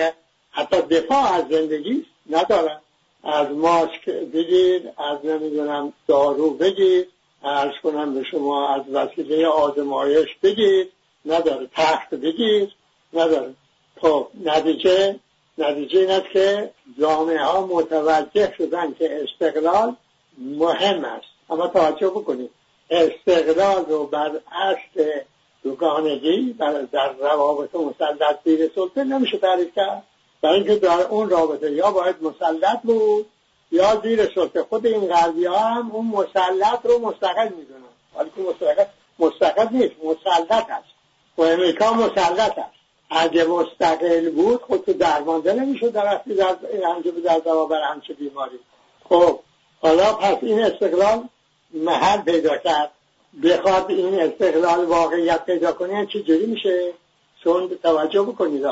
حتی 0.52 0.82
دفاع 0.82 1.34
از 1.34 1.44
زندگی 1.50 2.06
ندارن. 2.30 2.80
از 3.24 3.48
ماسک 3.52 4.06
بگیر 4.10 4.82
از 4.98 5.26
نمی‌دونم 5.26 5.94
دارو 6.08 6.50
بگیر 6.50 7.08
ارز 7.44 7.74
کنم 7.84 8.14
به 8.14 8.24
شما 8.24 8.76
از 8.76 8.82
وسیله 8.94 9.48
آزمایش 9.48 10.30
بگیر 10.44 10.88
نداره. 11.26 11.70
تخت 11.76 12.10
بگیر 12.10 12.76
نداره. 13.14 13.54
خب 14.02 14.28
نتیجه 14.44 15.20
نتیجه 15.58 16.00
این 16.00 16.12
است 16.12 16.30
که 16.34 16.72
جامعه 17.00 17.44
ها 17.44 17.68
متوجه 17.68 18.54
شدن 18.58 18.94
که 18.94 19.24
استقلال 19.24 19.96
مهم 20.38 21.06
است. 21.06 21.28
اما 21.50 21.68
توجه 21.68 22.08
بکنید. 22.08 22.50
استقلال 22.90 23.86
رو 23.86 24.06
بر 24.06 24.32
اصل 24.52 25.20
دوگانگی 25.64 26.54
در, 26.54 27.14
روابط 27.20 27.76
مسلط 27.76 28.40
زیر 28.46 28.72
سلطه 28.76 29.04
نمیشه 29.04 29.38
تعریف 29.38 29.76
کرد. 29.76 30.04
برای 30.42 30.56
اینکه 30.56 30.76
در 30.76 31.02
اون 31.02 31.30
رابطه 31.30 31.72
یا 31.72 31.92
باید 31.92 32.16
مسلط 32.22 32.82
بود 32.84 33.26
یا 33.72 34.02
زیر 34.04 34.32
سلطه 34.36 34.64
خود 34.64 34.86
این 34.86 35.08
غربی 35.08 35.46
ها 35.46 35.58
هم 35.58 35.92
اون 35.92 36.06
مسلط 36.06 36.80
رو 36.84 37.00
مستقل 37.00 37.50
می‌دونن. 37.50 37.82
ولی 38.16 38.30
که 38.36 38.42
مستقل 38.42 38.86
مستقل 39.20 39.68
نیست 39.72 39.96
مسلط 40.04 40.70
هست. 40.70 40.88
و 41.38 41.42
امریکا 41.42 41.94
مسلط 41.94 42.58
هست. 42.60 42.80
اگه 43.10 43.44
مستقل 43.44 44.30
بود 44.30 44.62
خود 44.62 44.86
تو 44.86 44.94
درمانده 44.94 45.54
نمی‌شد 45.54 45.92
در 45.92 46.06
وقتی 46.06 46.36
در 46.36 46.56
در 47.24 47.40
برابر 47.40 47.82
همچه 47.82 48.14
بیماری. 48.14 48.60
خب 49.10 49.40
حالا 49.82 50.14
پس 50.14 50.38
این 50.42 50.60
استقلال 50.64 51.24
محل 51.74 52.22
پیدا 52.22 52.58
کرد. 52.58 52.92
بخواد 53.44 53.92
این 53.92 54.20
استقلال 54.20 54.86
واقعیت 54.86 55.46
پیدا 55.46 55.72
کنه 55.72 56.06
چه 56.06 56.38
میشه؟ 56.48 56.94
چون 57.44 57.70
توجه 57.84 58.22
بکنید 58.22 58.66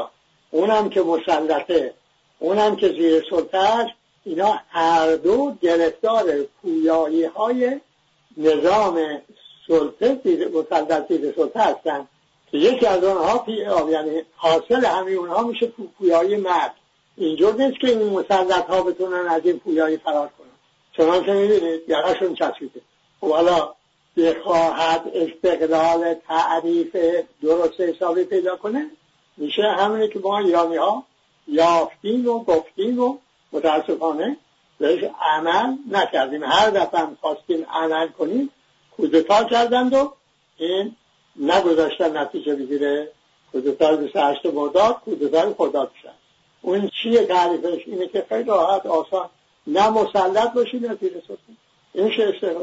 اونم 0.52 0.90
که 0.90 1.02
مسلطه 1.02 1.94
اونم 2.40 2.76
که 2.76 2.88
زیر 2.88 3.26
سلطه 3.30 3.94
اینا 4.24 4.60
هر 4.70 5.16
دو 5.16 5.56
گرفتار 5.62 6.24
پویایی 6.62 7.24
های 7.24 7.80
نظام 8.38 9.22
سلطه 9.68 10.22
مسلط 10.54 11.08
زیر 11.08 11.34
سلطه 11.36 11.60
هستن. 11.60 12.08
که 12.52 12.58
یکی 12.58 12.86
از 12.86 13.04
آنها 13.04 13.46
یعنی 13.92 14.24
حاصل 14.36 14.86
همه 14.86 15.12
اونها 15.12 15.44
میشه 15.44 15.72
پویایی 15.98 16.36
مرد. 16.36 16.74
اینجور 17.18 17.54
نیست 17.54 17.80
که 17.80 17.88
این 17.88 18.10
مسلط 18.10 18.66
ها 18.70 18.82
بتونن 18.82 19.28
از 19.28 19.42
این 19.46 19.60
پویایی 19.60 19.98
فرار 19.98 20.30
کنن. 20.38 20.48
چنان 20.98 21.24
که 21.24 21.32
می‌بینید 21.32 21.82
یقشون 21.88 22.36
چسبیده. 22.36 22.82
خب 23.22 23.30
حالا 23.30 23.74
بخواهد 24.18 25.12
استقلال 25.14 26.14
تعریف 26.14 26.98
درست 27.44 27.82
حسابی 27.82 28.24
پیدا 28.24 28.56
کنه؟ 28.56 28.90
میشه 29.38 29.64
همینه 29.64 30.08
که 30.08 30.20
ما 30.20 30.38
ایرانی 30.38 30.76
ها 30.76 31.04
یافتیم 31.48 32.28
و 32.28 32.44
گفتیم 32.44 33.00
و 33.00 33.18
متاسفانه 33.52 34.38
بهش 34.80 35.04
عمل 35.22 35.74
نکردیم. 35.92 36.44
هر 36.44 36.70
دفعه 36.70 37.08
خواستیم 37.22 37.66
عمل 37.74 38.08
کنیم 38.08 38.50
کودتا 38.98 39.44
کردند 39.44 39.94
و 39.94 40.14
این 40.58 40.96
نگذاشتن 41.36 42.18
نتیجه 42.18 42.56
بگیره. 42.56 43.12
کودتای 43.52 43.98
28 43.98 44.46
مرداد 44.46 45.02
کودتای 45.06 45.54
خدا 45.54 45.92
شد 46.02 46.10
اون 46.62 46.90
چیه 47.04 47.26
تعریفش 47.26 47.84
اینه 47.86 48.08
که 48.08 48.26
خیلی 48.30 48.44
راحت 48.44 48.86
آسان 48.86 49.30
نه 49.68 49.90
مسلط 49.90 50.54
باشی 50.54 50.80
نه 50.80 50.96
تیر 50.96 51.14
این 51.94 52.12
شه 52.12 52.56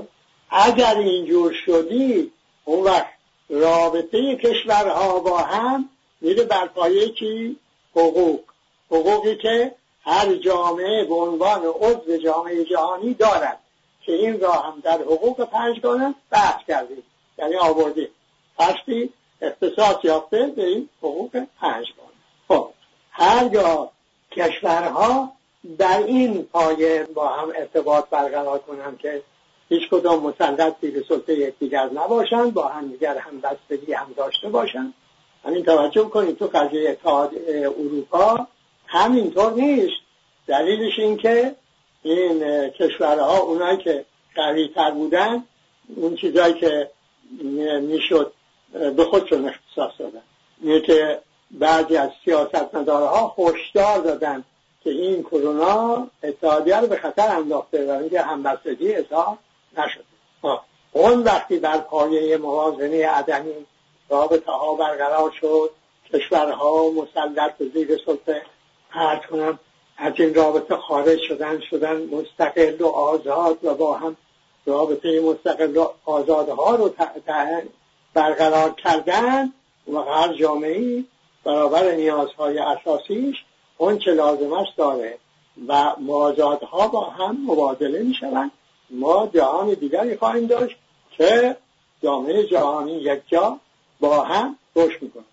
اگر 0.50 0.96
اینجور 0.96 1.52
شدی 1.52 2.32
اون 2.64 2.84
وقت 2.84 3.14
رابطه 3.48 4.36
کشورها 4.36 5.18
با 5.18 5.38
هم 5.38 5.88
میره 6.24 6.44
بر 6.44 6.66
پایه 6.66 7.08
چی؟ 7.08 7.56
حقوق. 7.96 8.40
حقوقی 8.90 9.36
که 9.36 9.74
هر 10.04 10.34
جامعه 10.34 11.04
به 11.04 11.14
عنوان 11.14 11.62
عضو 11.66 12.16
جامعه 12.16 12.64
جهانی 12.64 13.14
دارد 13.14 13.58
که 14.02 14.12
این 14.12 14.40
را 14.40 14.52
هم 14.52 14.80
در 14.84 14.98
حقوق 15.02 15.44
پنجگانه 15.44 16.14
بحث 16.30 16.64
کردیم. 16.68 17.02
یعنی 17.38 17.56
آوردیم. 17.56 18.08
پشتی 18.58 19.12
اختصاص 19.42 19.96
یافته 20.04 20.46
به 20.46 20.66
این 20.66 20.88
حقوق 20.98 21.42
پنجگانه 21.60 22.08
خب 22.48 22.70
هرگاه 23.10 23.90
کشورها 24.30 25.32
در 25.78 26.02
این 26.06 26.42
پایه 26.42 27.06
با 27.14 27.28
هم 27.28 27.52
ارتباط 27.56 28.08
برقرار 28.08 28.58
کنند 28.58 28.98
که 28.98 29.22
هیچ 29.68 29.88
کدام 29.90 30.22
مسلط 30.22 30.74
زیر 30.80 31.04
سلطه 31.08 31.34
یکدیگر 31.34 31.84
نباشند 31.84 32.54
با 32.54 32.68
هم 32.68 32.88
دیگر 32.88 33.18
هم 33.18 33.40
بستگی 33.40 33.92
هم 33.92 34.12
داشته 34.16 34.48
باشند 34.48 34.94
همین 35.46 35.64
توجه 35.64 36.02
کنید 36.02 36.38
تو 36.38 36.46
قضیه 36.54 36.90
اتحاد 36.90 37.30
اروپا 37.78 38.46
همینطور 38.86 39.52
نیست. 39.52 39.96
دلیلش 40.46 40.98
این 40.98 41.16
که 41.16 41.54
این 42.02 42.68
کشورها 42.68 43.38
اونایی 43.38 43.78
که 43.78 44.04
قوی 44.34 44.68
تر 44.68 44.90
بودن 44.90 45.44
اون 45.96 46.16
چیزایی 46.16 46.54
که 46.54 46.90
می‌شد 47.80 48.32
به 48.96 49.04
خودشون 49.04 49.48
اختصاص 49.48 49.92
دادن. 49.98 50.22
اینه 50.62 50.80
که 50.80 51.18
بعضی 51.50 51.96
از 51.96 52.10
سیاست 52.24 52.74
ها 52.88 53.34
هشدار 53.38 53.98
دادن 53.98 54.44
که 54.84 54.90
این 54.90 55.22
کرونا 55.22 56.06
اتحادیه 56.22 56.80
رو 56.80 56.86
به 56.86 56.96
خطر 56.96 57.36
انداخته 57.36 57.86
و 57.86 57.98
اینکه 57.98 58.20
همبستگی 58.20 58.94
اظهار 58.94 59.38
نشده. 59.78 60.04
اون 60.92 61.22
وقتی 61.22 61.58
بر 61.58 61.78
پایه 61.78 62.36
موازنه 62.36 63.06
عدمی 63.06 63.52
رابطه 64.08 64.52
ها 64.52 64.74
برقرار 64.74 65.30
شد. 65.40 65.70
کشورها 66.12 66.90
مسلط 66.90 67.56
به 67.56 67.68
زیر 67.74 68.00
سلطه 68.06 68.42
عرض 68.92 69.26
کنم 69.30 69.58
از 69.96 70.12
این 70.16 70.34
رابطه 70.34 70.76
خارج 70.76 71.18
شدن 71.28 71.60
شدن 71.70 71.96
مستقل 71.96 72.82
و 72.82 72.86
آزاد 72.86 73.58
و 73.64 73.74
با 73.74 73.94
هم 73.94 74.16
رابطه 74.66 75.20
مستقل 75.20 75.76
و 75.76 75.88
آزادها 76.04 76.74
رو 76.74 76.94
برقرار 78.14 78.74
کردن 78.74 79.52
و 79.92 79.98
هر 79.98 80.32
جامعه 80.32 81.04
برابر 81.44 81.90
نیازهای 81.90 82.58
اساسیش 82.58 83.36
اون 83.78 83.98
چه 83.98 84.10
لازمش 84.10 84.68
داره 84.76 85.18
و 85.68 85.92
مازادها 85.98 86.88
با 86.88 87.04
هم 87.04 87.38
مبادله 87.46 88.02
می 88.02 88.14
شوند 88.14 88.50
ما 88.90 89.30
جهان 89.34 89.74
دیگری 89.74 90.16
خواهیم 90.16 90.46
داشت 90.46 90.76
که 91.10 91.56
جامعه 92.02 92.46
جهانی 92.46 92.92
یک 92.92 93.22
جا 93.26 93.58
با 94.00 94.22
هم 94.22 94.58
رشد 94.76 95.02
می‌کنه. 95.02 95.24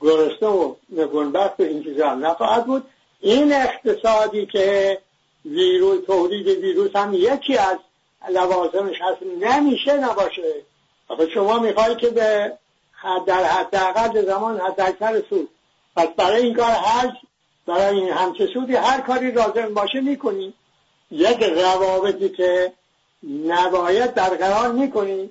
گرسنه 0.00 0.48
و 0.48 0.74
نگونبخت 0.90 1.60
و 1.60 1.62
این 1.62 1.82
چیزا 1.82 2.14
نخواهد 2.14 2.66
بود. 2.66 2.84
این 3.20 3.52
اقتصادی 3.52 4.46
که 4.46 4.98
ویروس 5.44 6.04
تولید 6.06 6.46
ویروس 6.46 6.96
هم 6.96 7.14
یکی 7.14 7.56
از 7.56 7.76
لوازمش 8.30 8.96
هست 9.00 9.22
نمیشه 9.40 9.96
نباشه. 9.96 10.54
آخه 11.08 11.28
شما 11.28 11.58
میخوایی 11.58 11.96
که 11.96 12.08
به 12.08 12.52
در 13.26 13.44
حداقل 13.44 14.26
زمان 14.26 14.60
حد 14.60 14.80
اکثر 14.80 15.22
سود. 15.30 15.48
پس 15.96 16.08
برای 16.16 16.42
این 16.42 16.54
کار 16.54 16.70
هر 16.70 17.12
برای 17.66 18.00
این 18.00 18.08
همچه 18.08 18.46
سودی 18.46 18.74
هر 18.74 19.00
کاری 19.00 19.30
لازم 19.30 19.74
باشه 19.74 20.00
می‌کنی. 20.00 20.54
یک 21.10 21.42
روابطی 21.42 22.28
که 22.28 22.72
نباید 23.46 24.14
برقرار 24.14 24.72
می‌کنی. 24.72 25.30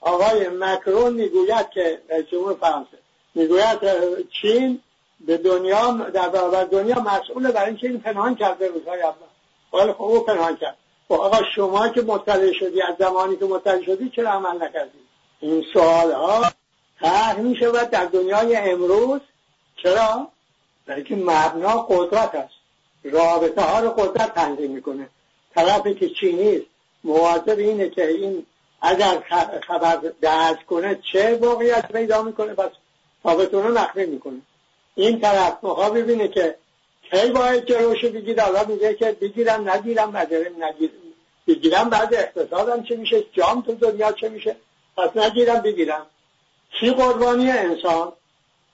آقای 0.00 0.48
مکرون 0.48 1.12
می‌گوید 1.12 1.70
که 1.70 2.00
جمهور 2.30 2.54
فرانسه. 2.54 2.98
می‌گوید 3.34 3.78
چین 4.40 4.80
به 5.20 5.36
دنیا 5.36 5.92
در 5.92 6.28
برابر 6.28 6.64
دنیا 6.64 7.00
مسئول 7.00 7.50
برای 7.50 7.68
اینکه 7.68 7.88
این 7.88 8.00
پنهان 8.00 8.34
کرده 8.34 8.68
روزهای 8.68 9.02
اول 9.02 9.26
ولی 9.72 9.92
خب 9.92 10.02
او 10.02 10.20
پنهان 10.20 10.56
کرد. 10.56 10.76
خب 11.08 11.14
آقا 11.14 11.38
شما 11.54 11.88
که 11.88 12.02
مطلع 12.02 12.52
شدی 12.52 12.82
از 12.82 12.94
زمانی 12.98 13.36
که 13.36 13.44
مطلع 13.44 13.82
شدی 13.82 14.10
چرا 14.16 14.30
عمل 14.30 14.62
نکردی؟ 14.62 14.98
این 15.40 15.64
سوال 15.72 16.12
ها 16.12 16.44
طرح 17.00 17.40
می 17.40 17.56
شود 17.56 17.90
در 17.90 18.04
دنیای 18.04 18.56
امروز. 18.56 19.20
چرا؟ 19.82 20.28
برای 20.86 21.04
که 21.04 21.16
مبنا 21.16 21.82
قدرت 21.82 22.34
است. 22.34 22.54
رابطه 23.04 23.62
ها 23.62 23.80
رو 23.80 23.90
قدرت 23.90 24.34
تنظیم 24.34 24.70
می‌کنه. 24.70 25.08
طرفی 25.54 25.94
که 25.94 26.08
چینی 26.08 26.56
است. 26.56 26.66
مواظب 27.04 27.58
اینه 27.58 27.88
که 27.88 28.08
این 28.08 28.46
اگر 28.80 29.22
خبر 29.66 29.96
درد 30.20 30.62
کنه 30.66 30.98
چه 31.12 31.36
واقعیت 31.36 31.92
پیدا 31.92 32.22
می‌کنه؟ 32.22 32.54
پس 32.54 32.70
ثابتونه 33.22 33.80
نقلی 33.80 34.06
می‌کنه. 34.06 34.40
این 34.94 35.20
طرف 35.20 35.58
مخواه 35.62 35.90
ببینه 35.90 36.28
که 36.28 36.54
کی 37.10 37.30
باید 37.30 37.64
جلوشو 37.64 38.08
بگیره؟ 38.12 38.42
حالا 38.42 38.64
میگه 38.64 38.94
که 38.94 39.12
بگیرم 39.20 39.70
نگیرم 39.70 40.16
نداره 40.16 40.52
نگیر 40.60 40.90
بگیرم 41.46 41.90
بعد 41.90 42.14
اقتصادم 42.14 42.82
چه 42.82 42.96
میشه؟ 42.96 43.24
جام 43.32 43.62
تو 43.62 43.74
دنیا 43.74 44.12
چه 44.12 44.28
میشه؟ 44.28 44.56
پس 44.96 45.16
نگیرم 45.16 45.60
بگیرم. 45.60 46.06
چی 46.80 46.90
قربانی 46.90 47.50
انسان؟ 47.50 48.12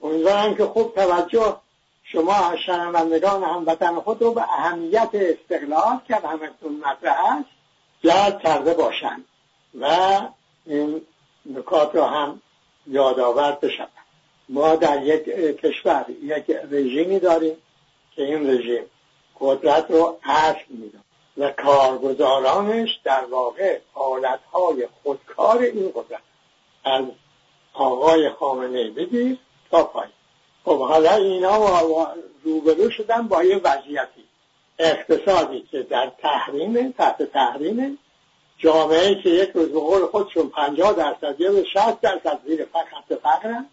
امیدوارم 0.03 0.55
که 0.55 0.65
خوب 0.65 0.95
توجه 0.95 1.57
شما 2.03 2.57
شنوندگان 2.67 3.43
هموطن 3.43 4.01
خود 4.01 4.23
رو 4.23 4.33
به 4.33 4.43
اهمیت 4.43 5.11
استقلال 5.13 6.01
که 6.09 6.15
همتون 6.15 6.83
مطرح 6.85 7.37
است 7.39 7.49
جلب 8.05 8.43
کرده 8.43 8.75
باشند 8.75 9.25
و 9.81 10.21
این 10.67 11.03
نکات 11.47 11.95
رو 11.95 12.03
هم 12.03 12.43
یادآور 12.87 13.53
بشن 13.63 13.89
ما 14.49 14.77
در 14.77 15.03
یک 15.03 15.25
کشور 15.61 16.07
یک 16.23 16.51
رژیمی 16.71 17.19
داریم 17.19 17.57
که 18.17 18.23
این 18.23 18.51
رژیم 18.51 18.85
قدرت 19.41 19.91
رو 19.91 20.19
اصل 20.23 20.65
میدن 20.69 21.03
و 21.37 21.51
کارگزارانش 21.51 23.01
در 23.05 23.25
واقع 23.25 23.79
حالتهای 23.93 24.89
خودکار 25.03 25.59
این 25.59 25.93
قدرت 25.95 26.21
از 26.85 27.05
آقای 27.75 28.31
خامنه 28.31 28.91
بگیر 28.91 29.39
تا 29.71 29.85
پای 29.85 30.09
خب 30.65 30.79
حالا 30.79 31.13
اینا 31.15 32.07
روبرو 32.45 32.91
شدن 32.91 33.29
با 33.29 33.45
یه 33.45 33.57
وضعیتی. 33.57 34.25
اقتصادی 34.79 35.61
که 35.71 35.83
در 35.83 36.13
تحریم 36.19 36.93
تحت 36.93 37.23
تحریم 37.23 37.99
جامعه 38.59 39.23
که 39.23 39.29
یک 39.29 39.51
روز 39.51 39.69
به 39.69 39.81
قول 39.81 40.07
خودشون 40.07 40.49
پنجاه 40.49 40.93
درصد 40.93 41.41
یا 41.41 41.65
شست 41.65 42.01
درصد 42.01 42.41
زیر 42.47 42.67
خط 42.73 43.19
فقرن 43.23 43.67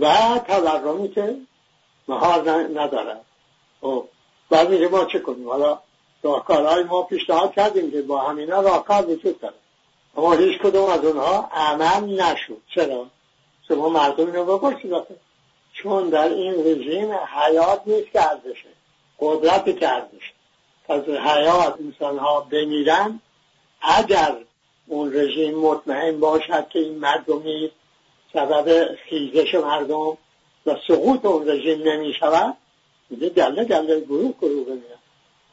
و 0.00 0.38
تورمی 0.46 1.08
که 1.08 1.36
مهار 2.08 2.50
ندارن. 2.50 3.20
خب 3.80 4.04
بعد 4.50 4.70
میگه 4.70 4.88
ما 4.88 5.04
چه 5.04 5.18
کنیم؟ 5.18 5.48
حالا 5.48 5.78
راهکارهای 6.22 6.82
ما 6.82 7.02
پیشنهاد 7.02 7.52
کردیم 7.54 7.90
که 7.90 8.02
با 8.02 8.20
همینا 8.20 8.60
راهکار 8.60 9.10
وجود 9.10 9.40
داره. 9.40 9.54
اما 10.16 10.32
هیچ 10.32 10.58
کدوم 10.58 10.90
از 10.90 11.04
اونها 11.04 11.50
عمل 11.52 12.22
نشد. 12.22 12.60
چرا؟ 12.74 13.06
شما 13.68 13.88
مردم 13.88 14.26
اینو 14.26 14.58
بپرسید 14.58 14.92
چون 15.72 16.08
در 16.08 16.28
این 16.28 16.54
رژیم 16.66 17.12
حیات 17.12 17.82
نیست 17.86 18.10
که 18.12 18.30
ارزشه. 18.30 18.68
قدرتی 19.20 19.72
که 19.72 19.88
ارزشه. 19.88 20.32
از 20.88 21.02
حیات 21.08 21.74
انسان 21.80 22.18
ها 22.18 22.40
بمیرن 22.40 23.20
اگر 23.84 24.36
اون 24.86 25.12
رژیم 25.14 25.58
مطمئن 25.58 26.20
باشد 26.20 26.68
که 26.68 26.78
این 26.78 26.98
مردمی 26.98 27.70
سبب 28.32 28.94
خیزش 29.08 29.54
مردم 29.54 30.18
و 30.66 30.76
سقوط 30.88 31.24
اون 31.24 31.48
رژیم 31.48 31.88
نمی 31.88 32.14
شود 32.14 32.56
میگه 33.10 33.28
گله 33.28 33.64
گله 33.64 34.00
گروه 34.00 34.34
گروه 34.40 34.64
بمیرن 34.64 34.98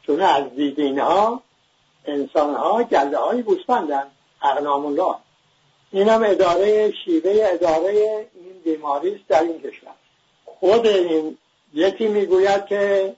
چون 0.06 0.20
از 0.20 0.44
دید 0.56 0.80
اینها 0.80 1.42
انسان 2.06 2.54
ها 2.54 2.82
گله 2.82 3.18
های 3.18 3.42
گوسفندن 3.42 4.06
اقنام 4.42 4.86
الله. 4.86 5.14
این 5.92 6.08
هم 6.08 6.22
اداره 6.24 6.92
شیوه 7.04 7.46
اداره 7.52 8.26
این 8.34 8.62
بیماری 8.64 9.14
است 9.14 9.28
در 9.28 9.42
این 9.42 9.58
کشور. 9.58 9.92
خود 10.44 10.86
این 10.86 11.38
یکی 11.74 12.08
می‌گوید 12.08 12.66
که 12.66 13.14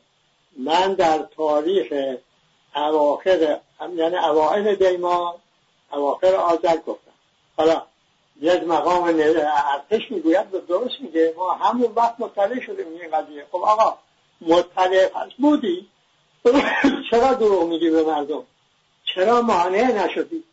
من 0.58 0.94
در 0.94 1.18
تاریخ 1.36 2.16
اواخر 2.74 3.60
یعنی 3.94 4.16
اوائل 4.16 4.74
دیما 4.74 5.40
اواخر 5.92 6.34
آذر 6.34 6.76
گفتم. 6.76 7.10
حالا 7.56 7.82
یک 8.40 8.62
مقام 8.62 9.02
ارتش 9.04 10.10
می‌گوید 10.10 10.54
و 10.54 10.58
درست 10.58 11.00
میگه. 11.00 11.34
ما 11.36 11.52
همون 11.52 11.92
وقت 11.96 12.14
مطلع 12.18 12.60
شدیم 12.60 12.86
این 12.86 13.10
قضیه. 13.10 13.46
خب 13.52 13.58
آقا 13.58 13.98
مطلع 14.40 15.08
پس 15.08 15.30
بودی؟ 15.38 15.88
چرا 17.10 17.34
دروغ 17.34 17.68
میگی 17.68 17.90
به 17.90 18.02
مردم؟ 18.02 18.42
چرا 19.14 19.42
مانع 19.42 20.04
نشدی؟ 20.04 20.44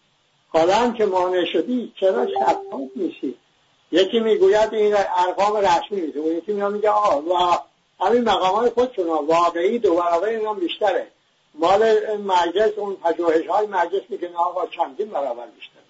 حالا 0.50 0.76
هم 0.76 0.94
که 0.94 1.06
مانع 1.06 1.46
شدی 1.46 1.94
چرا 2.00 2.28
شفاف 2.28 2.90
میشی؟ 2.96 3.36
یکی 3.92 4.20
می‌گوید 4.20 4.74
این 4.74 4.96
ارقام 4.96 5.56
رسمی 5.56 6.02
میده 6.02 6.20
اون 6.20 6.38
یکی 6.38 6.54
میگه 6.54 6.90
آقا 6.90 7.22
و 7.22 7.60
همین 8.06 8.24
مقام 8.24 8.56
های 8.56 8.70
خودشون 8.70 9.08
واقعی 9.08 9.80
دو 9.80 9.96
برابر 9.96 10.28
اینا 10.28 10.54
بیشتره. 10.54 11.08
مال 11.56 12.18
مجلس 12.18 12.78
اون 12.78 12.96
پژوهش 12.96 13.48
های 13.48 13.68
مجلس 13.68 14.02
میگه 14.10 14.30
نه 14.30 14.38
آقا 14.38 14.68
چندین 14.68 15.10
برابر 15.10 15.46
بیشتره 15.48 15.82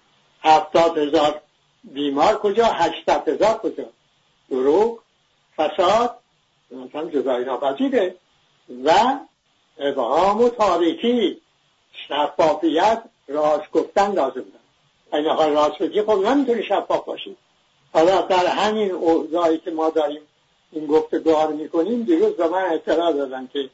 هفتاد 0.42 0.98
هزار 0.98 1.40
بیمار 1.84 2.38
کجا؟ 2.38 2.64
هشتاد 2.64 3.28
هزار 3.28 3.58
کجا؟ 3.58 3.84
دروغ 4.50 4.98
فساد 5.56 6.18
مثلا 6.70 7.04
جزایی 7.04 7.44
ناپذیره 7.44 8.14
و 8.84 9.18
ابهام 9.78 10.40
و 10.40 10.48
تاریکی 10.48 11.40
شفافیت 12.08 13.02
راست 13.28 13.70
گفتن 13.72 14.12
لازم 14.12 14.34
داره. 14.34 15.22
این 15.24 15.26
حال 15.26 15.52
راست 15.52 15.78
بگی 15.78 16.02
خب 16.02 16.10
نمی‌تونی 16.10 16.62
شفاف 16.62 17.04
باشی. 17.04 17.36
حالا 17.92 18.20
در 18.20 18.46
همین 18.46 18.90
اوضاعی 18.90 19.58
که 19.58 19.70
ما 19.70 19.90
داریم 19.90 20.22
این 20.72 20.86
گفتگوها 20.86 21.44
رو 21.44 21.56
می‌کنیم 21.56 22.02
دیروز 22.02 22.36
به 22.36 22.48
من 22.48 22.64
اطلاع 22.72 23.12
دادن 23.12 23.48
که 23.52 23.70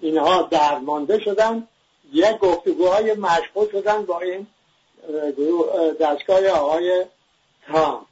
اینها 0.00 0.42
درمانده 0.42 1.18
شدن. 1.18 1.68
یک 2.12 2.38
گفتگوهای 2.38 3.14
مشغول 3.14 3.70
شدن 3.70 4.04
با 4.04 4.20
این 4.20 4.46
دستگاه 6.00 6.48
آقای 6.48 7.04
ترامپ 7.66 8.06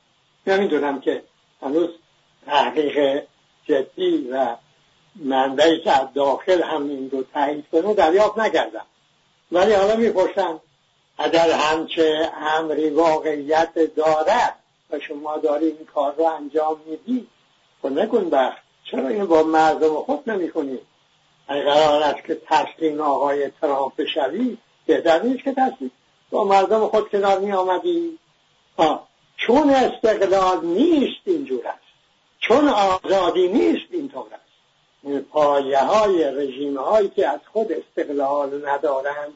نمی‌دونم 0.47 1.01
که 1.01 1.23
هنوز 1.63 1.89
تحقیق 2.47 3.23
جدی 3.65 4.29
و 4.33 4.57
منبعی 5.17 5.81
که 5.81 5.93
از 5.93 6.09
داخل 6.15 6.63
هم 6.63 6.89
این 6.89 7.11
رو 7.11 7.23
تایید 7.23 7.65
کنه 7.73 7.95
دریافت 7.95 8.39
نکردم. 8.39 8.87
ولی 9.53 9.73
حالا 9.73 9.97
می‌پرسن 9.97 10.61
اگر 11.19 11.51
همچه 11.51 12.31
امری 12.41 12.91
واقعیت 12.91 13.95
دارد 13.97 14.59
و 14.91 15.01
شما 15.01 15.37
داری 15.37 15.67
این 15.67 15.87
کار 15.95 16.15
رو 16.15 16.25
انجام 16.25 16.81
میدی 16.87 17.27
خب 17.83 17.89
نکن 17.89 18.31
بخت 18.31 18.63
چرا 18.91 19.09
این 19.09 19.27
با 19.27 19.43
مردم 19.43 19.95
خود 19.95 20.31
نمی 20.31 20.51
کنی 20.51 20.79
اگر 21.49 21.65
قرار 21.65 22.03
است 22.03 22.25
که 22.25 22.41
تسلیم 22.47 23.01
آقای 23.01 23.51
ترامپ 23.61 23.97
بشوی 23.97 24.59
بهتر 24.87 25.23
نیست 25.23 25.45
که 25.45 25.53
تسلیم. 25.53 25.91
با 26.31 26.45
مردم 26.45 26.87
خود 26.87 27.09
کنار 27.09 27.39
می 27.39 27.53
آمدی 27.53 28.19
چون 29.37 29.71
استقلال 29.71 30.65
نیست 30.65 31.21
اینجور 31.25 31.67
است. 31.67 31.79
چون 32.41 32.69
آزادی 32.69 33.49
نیست 33.49 33.87
اینطور 33.91 34.27
است. 34.33 34.49
پایه 35.31 35.79
های 35.79 36.25
رژیم 36.25 36.77
هایی 36.77 37.09
که 37.09 37.29
از 37.29 37.41
خود 37.53 37.73
استقلال 37.73 38.69
ندارند 38.69 39.33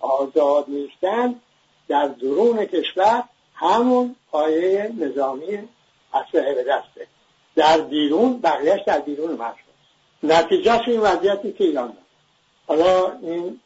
آزاد 0.00 0.64
نیستند 0.68 1.40
در 1.88 2.08
درون 2.08 2.64
کشور 2.64 3.24
همون 3.54 4.16
پایه 4.30 4.92
نظامی 4.98 5.68
اسلحه 6.14 6.54
به 6.54 6.64
دسته 6.64 7.06
در 7.56 7.80
بیرون 7.80 8.40
بقیهش 8.40 8.80
در 8.86 9.00
بیرون 9.00 9.32
مشروع 9.32 9.63
نتیجهش 10.24 10.88
این 10.88 11.00
وضعیتی 11.00 11.52
که 11.52 11.64
ایران 11.64 11.86
دارد 11.86 12.04
حالا 12.66 13.18
این 13.22 13.60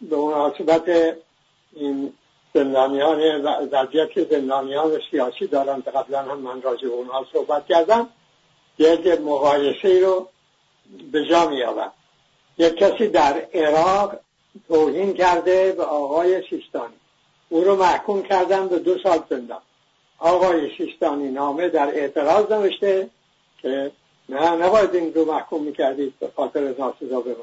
به 0.00 0.16
مناسبت 0.16 0.88
این 1.72 2.12
زندانیان 2.54 3.20
وضعیت 3.72 4.30
زندانیان 4.30 5.00
سیاسی 5.10 5.46
دارن 5.46 5.82
که 5.82 5.90
قبلا 5.90 6.22
هم 6.22 6.38
من 6.38 6.62
راجع 6.62 6.88
به 6.88 6.94
اونها 6.94 7.26
صحبت 7.32 7.66
کردم. 7.66 8.08
یک 8.78 9.06
مقایسه 9.06 10.00
رو 10.00 10.28
به 11.12 11.24
جا 11.24 11.48
می 11.48 11.62
یک 12.58 12.76
کسی 12.76 13.08
در 13.08 13.46
عراق 13.54 14.16
توهین 14.68 15.14
کرده 15.14 15.72
به 15.72 15.82
آقای 15.82 16.42
سیستانی 16.50 16.94
او 17.48 17.64
رو 17.64 17.76
محکوم 17.76 18.22
کردن 18.22 18.68
به 18.68 18.78
دو 18.78 18.98
سال 19.02 19.18
زندان. 19.30 19.60
آقای 20.18 20.76
سیستانی 20.76 21.30
نامه 21.30 21.68
در 21.68 21.86
اعتراض 21.86 22.52
نوشته 22.52 23.08
که 23.62 23.92
نه 24.28 24.50
نباید 24.50 24.94
این 24.94 25.14
رو 25.14 25.24
محکوم 25.24 25.62
می‌کردید 25.62 26.18
به 26.18 26.30
خاطر 26.36 26.60
ناسزا 26.60 27.20
بمان 27.20 27.36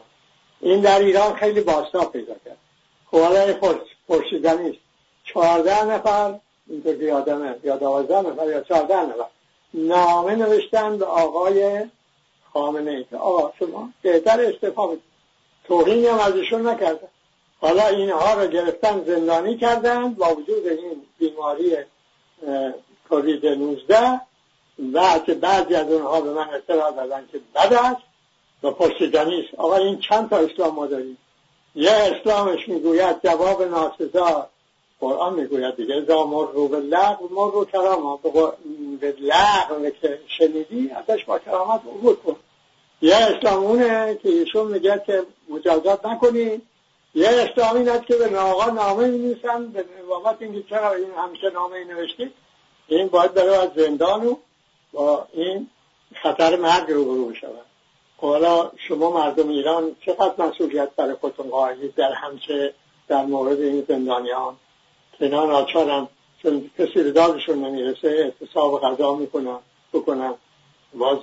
این 0.62 0.82
در 0.82 1.00
ایران 1.00 1.34
خیلی 1.34 1.62
باستا 1.62 2.06
پیدا 2.06 2.34
کرد. 2.46 2.58
خواله 3.06 3.60
پرشیدنی 4.08 4.70
است 4.70 4.80
چهارده 5.26 5.86
نفر 5.86 6.40
اینطور 6.68 6.96
که 6.96 7.04
یادمه 7.04 7.56
یا 7.64 7.78
دوازده 7.78 8.22
نفر 8.22 8.50
یا 8.50 8.62
چهارده 8.62 9.02
نفر. 9.02 9.26
نامه 9.74 10.36
نوشتن 10.36 10.98
به 10.98 11.06
آقای 11.06 11.86
خامنه 12.54 12.92
ای. 12.92 13.04
که 13.04 13.18
آقا 13.18 13.54
شما 13.60 13.90
بهتر 14.02 14.42
استفا 14.42 14.88
بدید 14.88 15.02
توهینی 15.68 16.08
هم 16.08 16.20
ازشون 16.20 16.68
نکردن. 16.68 17.08
حالا 17.62 17.88
اینها 17.88 18.34
رو 18.34 18.48
گرفتن 18.48 19.04
زندانی 19.06 19.58
کردن 19.58 20.14
با 20.14 20.36
وجود 20.36 20.68
این 20.68 21.02
بیماری 21.20 21.78
کووید 23.10 23.46
19 23.46 24.22
و 24.94 25.20
که 25.26 25.34
بعضی 25.34 25.76
از 25.76 25.92
اونها 25.92 26.22
به 26.22 26.34
من 26.34 26.50
اطلاع 26.50 26.92
دادن 26.92 27.28
که 27.32 27.40
بد 27.56 27.74
است 27.74 28.02
و 28.64 28.72
پشتگانی 28.72 29.42
است 29.42 29.56
آقا 29.60 29.76
این 29.76 30.00
چند 30.00 30.30
تا 30.30 30.38
اسلام 30.38 30.76
ما 30.76 30.88
داریم؟ 30.88 31.18
یه 31.76 31.92
اسلامش 31.92 32.70
می‌گوید 32.70 33.16
جواب 33.24 33.64
ناسزا. 33.64 34.48
قرآن 35.00 35.34
می‌گوید 35.34 35.76
دیگه 35.76 35.96
ازا 35.96 36.26
مر 36.26 36.52
رو 36.54 36.68
به 36.68 36.78
لغو 36.78 37.28
مر 37.32 37.52
رو 37.52 37.66
کرامات 37.66 38.20
به 39.00 39.16
لغو 39.20 39.90
که 40.02 40.20
شنیدی 40.28 40.92
ازش 40.92 41.26
با 41.26 41.40
کرامت 41.40 41.82
عبور 41.82 42.16
کن. 42.16 42.36
یه 43.02 43.16
اسلامونه 43.16 44.20
که 44.24 44.30
ایشون 44.30 44.68
میگه 44.68 45.04
که 45.06 45.24
مجازات 45.50 46.06
نکنی. 46.06 46.62
یه 47.16 47.28
اسلامی 47.30 47.90
است 47.90 48.06
که 48.06 48.16
به 48.16 48.30
ناقا 48.30 48.66
نامه 48.66 49.08
می 49.08 49.34
به 49.74 49.86
بابت 50.10 50.38
اینکه 50.40 50.64
چرا 50.70 50.94
این 50.94 51.12
همیشه 51.18 51.50
نامه 51.50 51.84
نوشتی. 51.84 52.32
این 52.88 53.08
باید 53.08 53.34
بره 53.34 53.56
از 53.56 53.70
زندان 53.76 54.28
و 54.28 54.36
با 54.92 55.28
این 55.34 55.70
خطر 56.16 56.56
مرگ 56.56 56.92
رو 56.92 57.06
برو 57.06 57.26
بشود 57.26 57.66
حالا 58.18 58.72
شما 58.88 59.12
مردم 59.12 59.50
ایران 59.50 59.96
چقدر 60.06 60.46
مسئولیت 60.46 60.90
برای 60.96 61.14
خودتون 61.14 61.50
قائلید 61.50 61.96
در 61.96 62.14
همچه 62.14 62.74
در 63.08 63.26
مورد 63.26 63.60
این 63.60 63.86
زندانیان؟ 63.88 64.56
که 65.18 65.26
اینا 65.26 65.46
ناچارن 65.46 66.08
چون 66.42 66.72
کسی 66.78 67.04
به 67.04 67.12
دادشون 67.12 67.66
نمی‌رسه 67.66 68.08
اعتصاب 68.08 68.82
غذا 68.82 69.16
می‌کنن 69.16 69.60
بکنن. 69.94 70.34
باز 70.94 71.18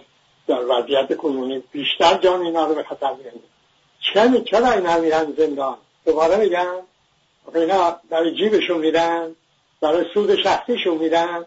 در 0.47 0.65
وضعیت 0.69 1.17
کنونی 1.17 1.63
بیشتر 1.73 2.15
جان 2.15 2.43
اینا 2.43 2.67
رو 2.67 2.75
به 2.75 2.83
خطر 2.83 3.13
میرن 3.15 3.33
چرا 4.45 4.73
اینا 4.73 4.99
میرن 4.99 5.35
زندان؟ 5.39 5.77
دوباره 6.05 6.37
میگن 6.37 6.75
اینا 7.55 7.97
برای 8.11 8.35
جیبشون 8.35 8.79
میرن 8.79 9.35
برای 9.81 10.05
سود 10.15 10.43
شخصیشون 10.43 10.99
میرن. 10.99 11.45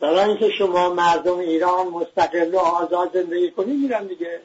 برای 0.00 0.28
اینکه 0.28 0.50
شما 0.50 0.90
مردم 0.90 1.38
ایران 1.38 1.86
مستقل 1.88 2.54
و 2.54 2.58
آزاد 2.58 3.12
زندگی 3.14 3.50
کنی 3.50 3.72
میرن 3.72 4.06
دیگه. 4.06 4.40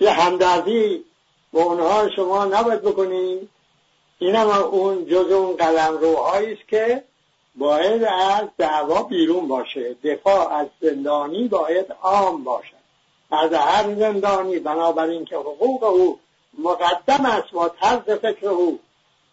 یه 0.00 0.10
همدردی 0.10 1.04
با 1.52 1.62
اونها 1.62 2.08
شما 2.16 2.44
نباید 2.44 2.82
بکنی. 2.82 3.48
این 4.18 4.34
هم 4.34 4.48
اون 4.48 5.06
جز 5.06 5.32
اون 5.32 5.56
قلم 5.56 5.98
است 6.34 6.68
که 6.68 7.04
باید 7.56 8.04
از 8.04 8.48
دعوا 8.58 9.02
بیرون 9.02 9.48
باشه. 9.48 9.94
دفاع 10.04 10.52
از 10.52 10.66
زندانی 10.80 11.48
باید 11.48 11.86
عام 12.02 12.44
باشد 12.44 12.80
از 13.30 13.52
هر 13.52 13.94
زندانی 13.94 14.58
بنابراین 14.58 15.24
که 15.24 15.36
حقوق 15.36 15.82
او 15.82 16.18
مقدم 16.58 17.24
است 17.24 17.50
با 17.52 17.68
طرز 17.68 18.18
فکر 18.18 18.48
او. 18.48 18.78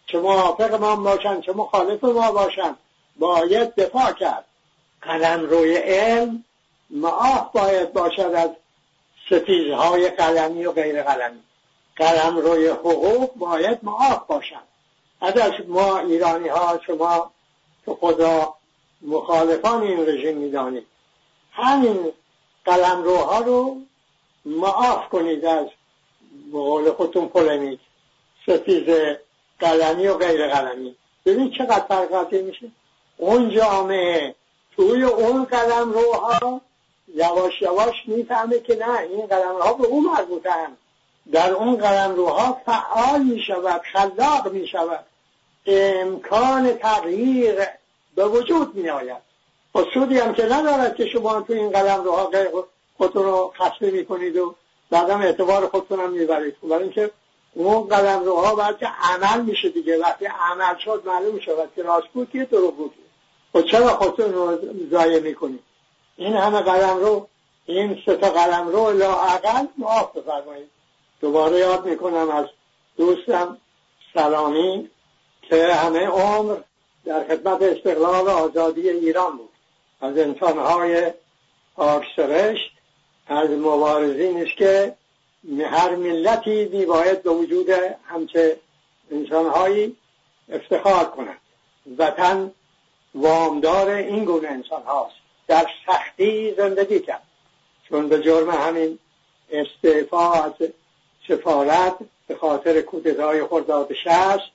چه 0.06 0.18
موافق 0.18 0.74
ما 0.74 0.96
باشند 0.96 1.42
چه 1.42 1.52
مخالف 1.52 2.04
ما 2.04 2.32
باشند 2.32 2.78
باید 3.18 3.74
دفاع 3.74 4.12
کرد. 4.12 4.44
قلم 5.02 5.42
روی 5.42 5.76
علم 5.76 6.44
معاف 6.90 7.52
باید 7.52 7.92
باشد 7.92 8.20
از 8.20 8.50
ستیزهای 9.26 10.10
قلمی 10.10 10.64
و 10.64 10.72
غیر 10.72 11.02
قلمی. 11.02 11.40
قلم 11.96 12.38
روی 12.38 12.68
حقوق 12.68 13.34
باید 13.34 13.78
معاف 13.82 14.26
باشند 14.26 14.68
از 15.20 15.52
ما 15.68 15.98
ایرانی 15.98 16.48
ها 16.48 16.80
شما 16.86 17.32
که 17.86 17.92
خدا 18.00 18.54
مخالفان 19.02 19.82
این 19.82 20.06
رژیم 20.06 20.36
می‌دانید. 20.36 20.86
همین 21.52 22.12
قلم 22.64 23.02
روها 23.02 23.38
رو 23.38 23.76
معاف 24.44 25.08
کنید 25.08 25.44
از 25.44 25.66
بقول 26.52 26.90
خودتون 26.90 27.28
پولمیک 27.28 27.80
ستیز 28.42 29.16
قلمی 29.60 30.06
و 30.06 30.14
غیر 30.14 30.48
قلمی. 30.48 30.96
ببین 31.26 31.50
چقدر 31.50 31.84
فرقاتی 31.88 32.42
میشه. 32.42 32.70
اون 33.16 33.50
جامعه 33.50 34.34
توی 34.78 35.04
اون 35.04 35.44
قلم 35.44 35.92
روها 35.92 36.60
یواش 37.14 37.62
یواش 37.62 37.94
می‌فهمه 38.06 38.60
که 38.60 38.76
نه 38.76 39.00
این 39.00 39.26
قلم 39.26 39.56
روها 39.56 39.72
به 39.72 39.86
اون 39.86 40.04
مربوطن. 40.04 40.76
در 41.32 41.52
اون 41.52 41.76
قلم 41.76 42.14
روها 42.14 42.60
فعال 42.66 43.22
می‌شود 43.22 43.80
خلاق 43.92 44.52
می‌شود. 44.52 45.04
امکان 45.66 46.72
تغییر 46.72 47.58
به 48.14 48.24
وجود 48.24 48.74
می 48.74 48.90
آید 48.90 49.28
سودی 49.94 50.18
هم 50.18 50.34
که 50.34 50.44
ندارد 50.44 50.96
که 50.96 51.06
شما 51.06 51.40
تو 51.40 51.52
این 51.52 51.70
قلم 51.70 52.04
روها 52.04 52.30
خودتون 52.98 53.24
رو 53.24 53.52
خسته 53.58 53.90
می 53.90 54.04
کنید 54.04 54.36
و 54.36 54.54
بعدم 54.90 55.20
اعتبار 55.20 55.68
خودتون 55.68 56.00
هم 56.00 56.12
می‌برید. 56.12 56.56
برای 56.62 56.82
اینکه 56.82 57.10
اون 57.54 57.80
قلم 57.80 58.24
روها 58.24 58.54
باید 58.54 58.78
که 58.78 58.86
عمل 58.86 59.40
میشه 59.40 59.68
دیگه. 59.68 59.98
وقتی 59.98 60.26
عمل 60.26 60.78
شد 60.84 61.02
معلوم 61.06 61.40
شود 61.40 61.68
که 61.76 61.82
راست 61.82 62.08
بود 62.08 62.30
که 62.30 62.44
درو 62.44 62.70
بود. 62.70 62.94
و 63.58 63.62
چرا 63.62 63.88
خودتون 63.88 64.32
رو 64.32 64.58
ضایع 64.90 65.20
می‌کنید؟ 65.20 65.62
این 66.16 66.34
همه 66.34 66.60
قلم 66.60 66.96
رو 66.96 67.28
این 67.66 68.02
سه 68.06 68.16
تا 68.16 68.30
قلم 68.30 68.68
رو 68.68 68.92
لاعقل 68.92 69.66
معاف 69.78 70.16
بفرمایید. 70.16 70.68
دوباره 71.20 71.58
یاد 71.58 71.86
می‌کنم 71.86 72.30
از 72.30 72.46
دوستم 72.96 73.58
سلامی 74.14 74.90
که 75.42 75.66
همه 75.66 76.06
عمر 76.06 76.56
در 77.04 77.24
خدمت 77.24 77.62
استقلال 77.62 78.26
و 78.26 78.30
آزادی 78.30 78.90
ایران 78.90 79.36
بود. 79.36 79.48
از 80.00 80.18
انسانهای 80.18 81.12
پاکسرشت 81.76 82.70
از 83.26 83.50
مبارزین 83.50 84.42
است 84.42 84.56
که 84.56 84.94
هر 85.70 85.96
ملتی 85.96 86.64
میباید 86.64 87.22
به 87.22 87.30
وجود 87.30 87.70
همچه 88.04 88.60
انسانهایی 89.10 89.96
افتخار 90.52 91.04
کند. 91.04 91.38
وطن 91.98 92.52
وامدار 93.22 93.88
این 93.88 94.24
گونه 94.24 94.48
انسان 94.48 94.82
هاست. 94.82 95.14
در 95.46 95.66
سختی 95.86 96.54
زندگی 96.54 97.00
کرد. 97.00 97.22
چون 97.88 98.08
به 98.08 98.22
جرم 98.22 98.50
همین 98.50 98.98
استعفا 99.50 100.32
از 100.32 100.52
سفارت 101.28 101.96
به 102.26 102.36
خاطر 102.36 102.80
کودتای 102.80 103.44
خرداد 103.44 103.92
شست 103.92 104.50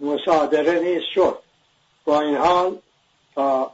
مصادره 0.00 0.80
نیست 0.80 1.06
شد. 1.14 1.38
با 2.04 2.20
این 2.20 2.36
حال 2.36 2.78
تا 3.34 3.70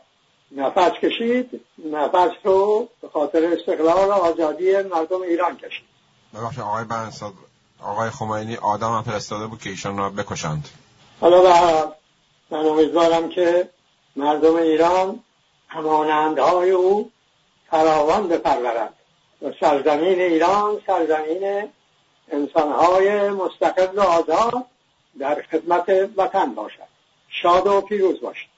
نفس 0.52 0.92
کشید 1.02 1.60
نفس 1.92 2.36
رو 2.44 2.88
به 3.02 3.08
خاطر 3.08 3.44
استقلال 3.44 4.08
و 4.08 4.12
آزادی 4.12 4.82
مردم 4.82 5.22
ایران 5.22 5.56
کشید. 5.56 5.84
ببخشید 6.34 6.60
آقای 6.60 6.84
بنساد 6.84 7.32
آقای 7.82 8.10
خمینی 8.10 8.56
آدم 8.56 8.92
هم 8.92 9.02
فرستاده 9.02 9.46
بود 9.46 9.60
که 9.60 9.70
ایشان 9.70 9.98
را 9.98 10.10
بکشند. 10.10 10.68
حالا 11.20 11.42
من 12.50 12.66
امیدوارم 12.66 13.28
که 13.28 13.68
مردم 14.16 14.56
ایران 14.56 15.22
همانندهای 15.68 16.70
او 16.70 17.10
فراوان 17.70 18.28
بپرورد 18.28 18.94
و 19.42 19.52
سرزمین 19.60 20.20
ایران 20.20 20.80
سرزمین 20.86 21.68
انسانهای 22.32 23.30
مستقل 23.30 23.98
و 23.98 24.00
آزاد 24.00 24.64
در 25.18 25.42
خدمت 25.42 26.10
وطن 26.16 26.54
باشد. 26.54 26.96
شاد 27.28 27.66
و 27.66 27.80
پیروز 27.80 28.20
باشد 28.20 28.55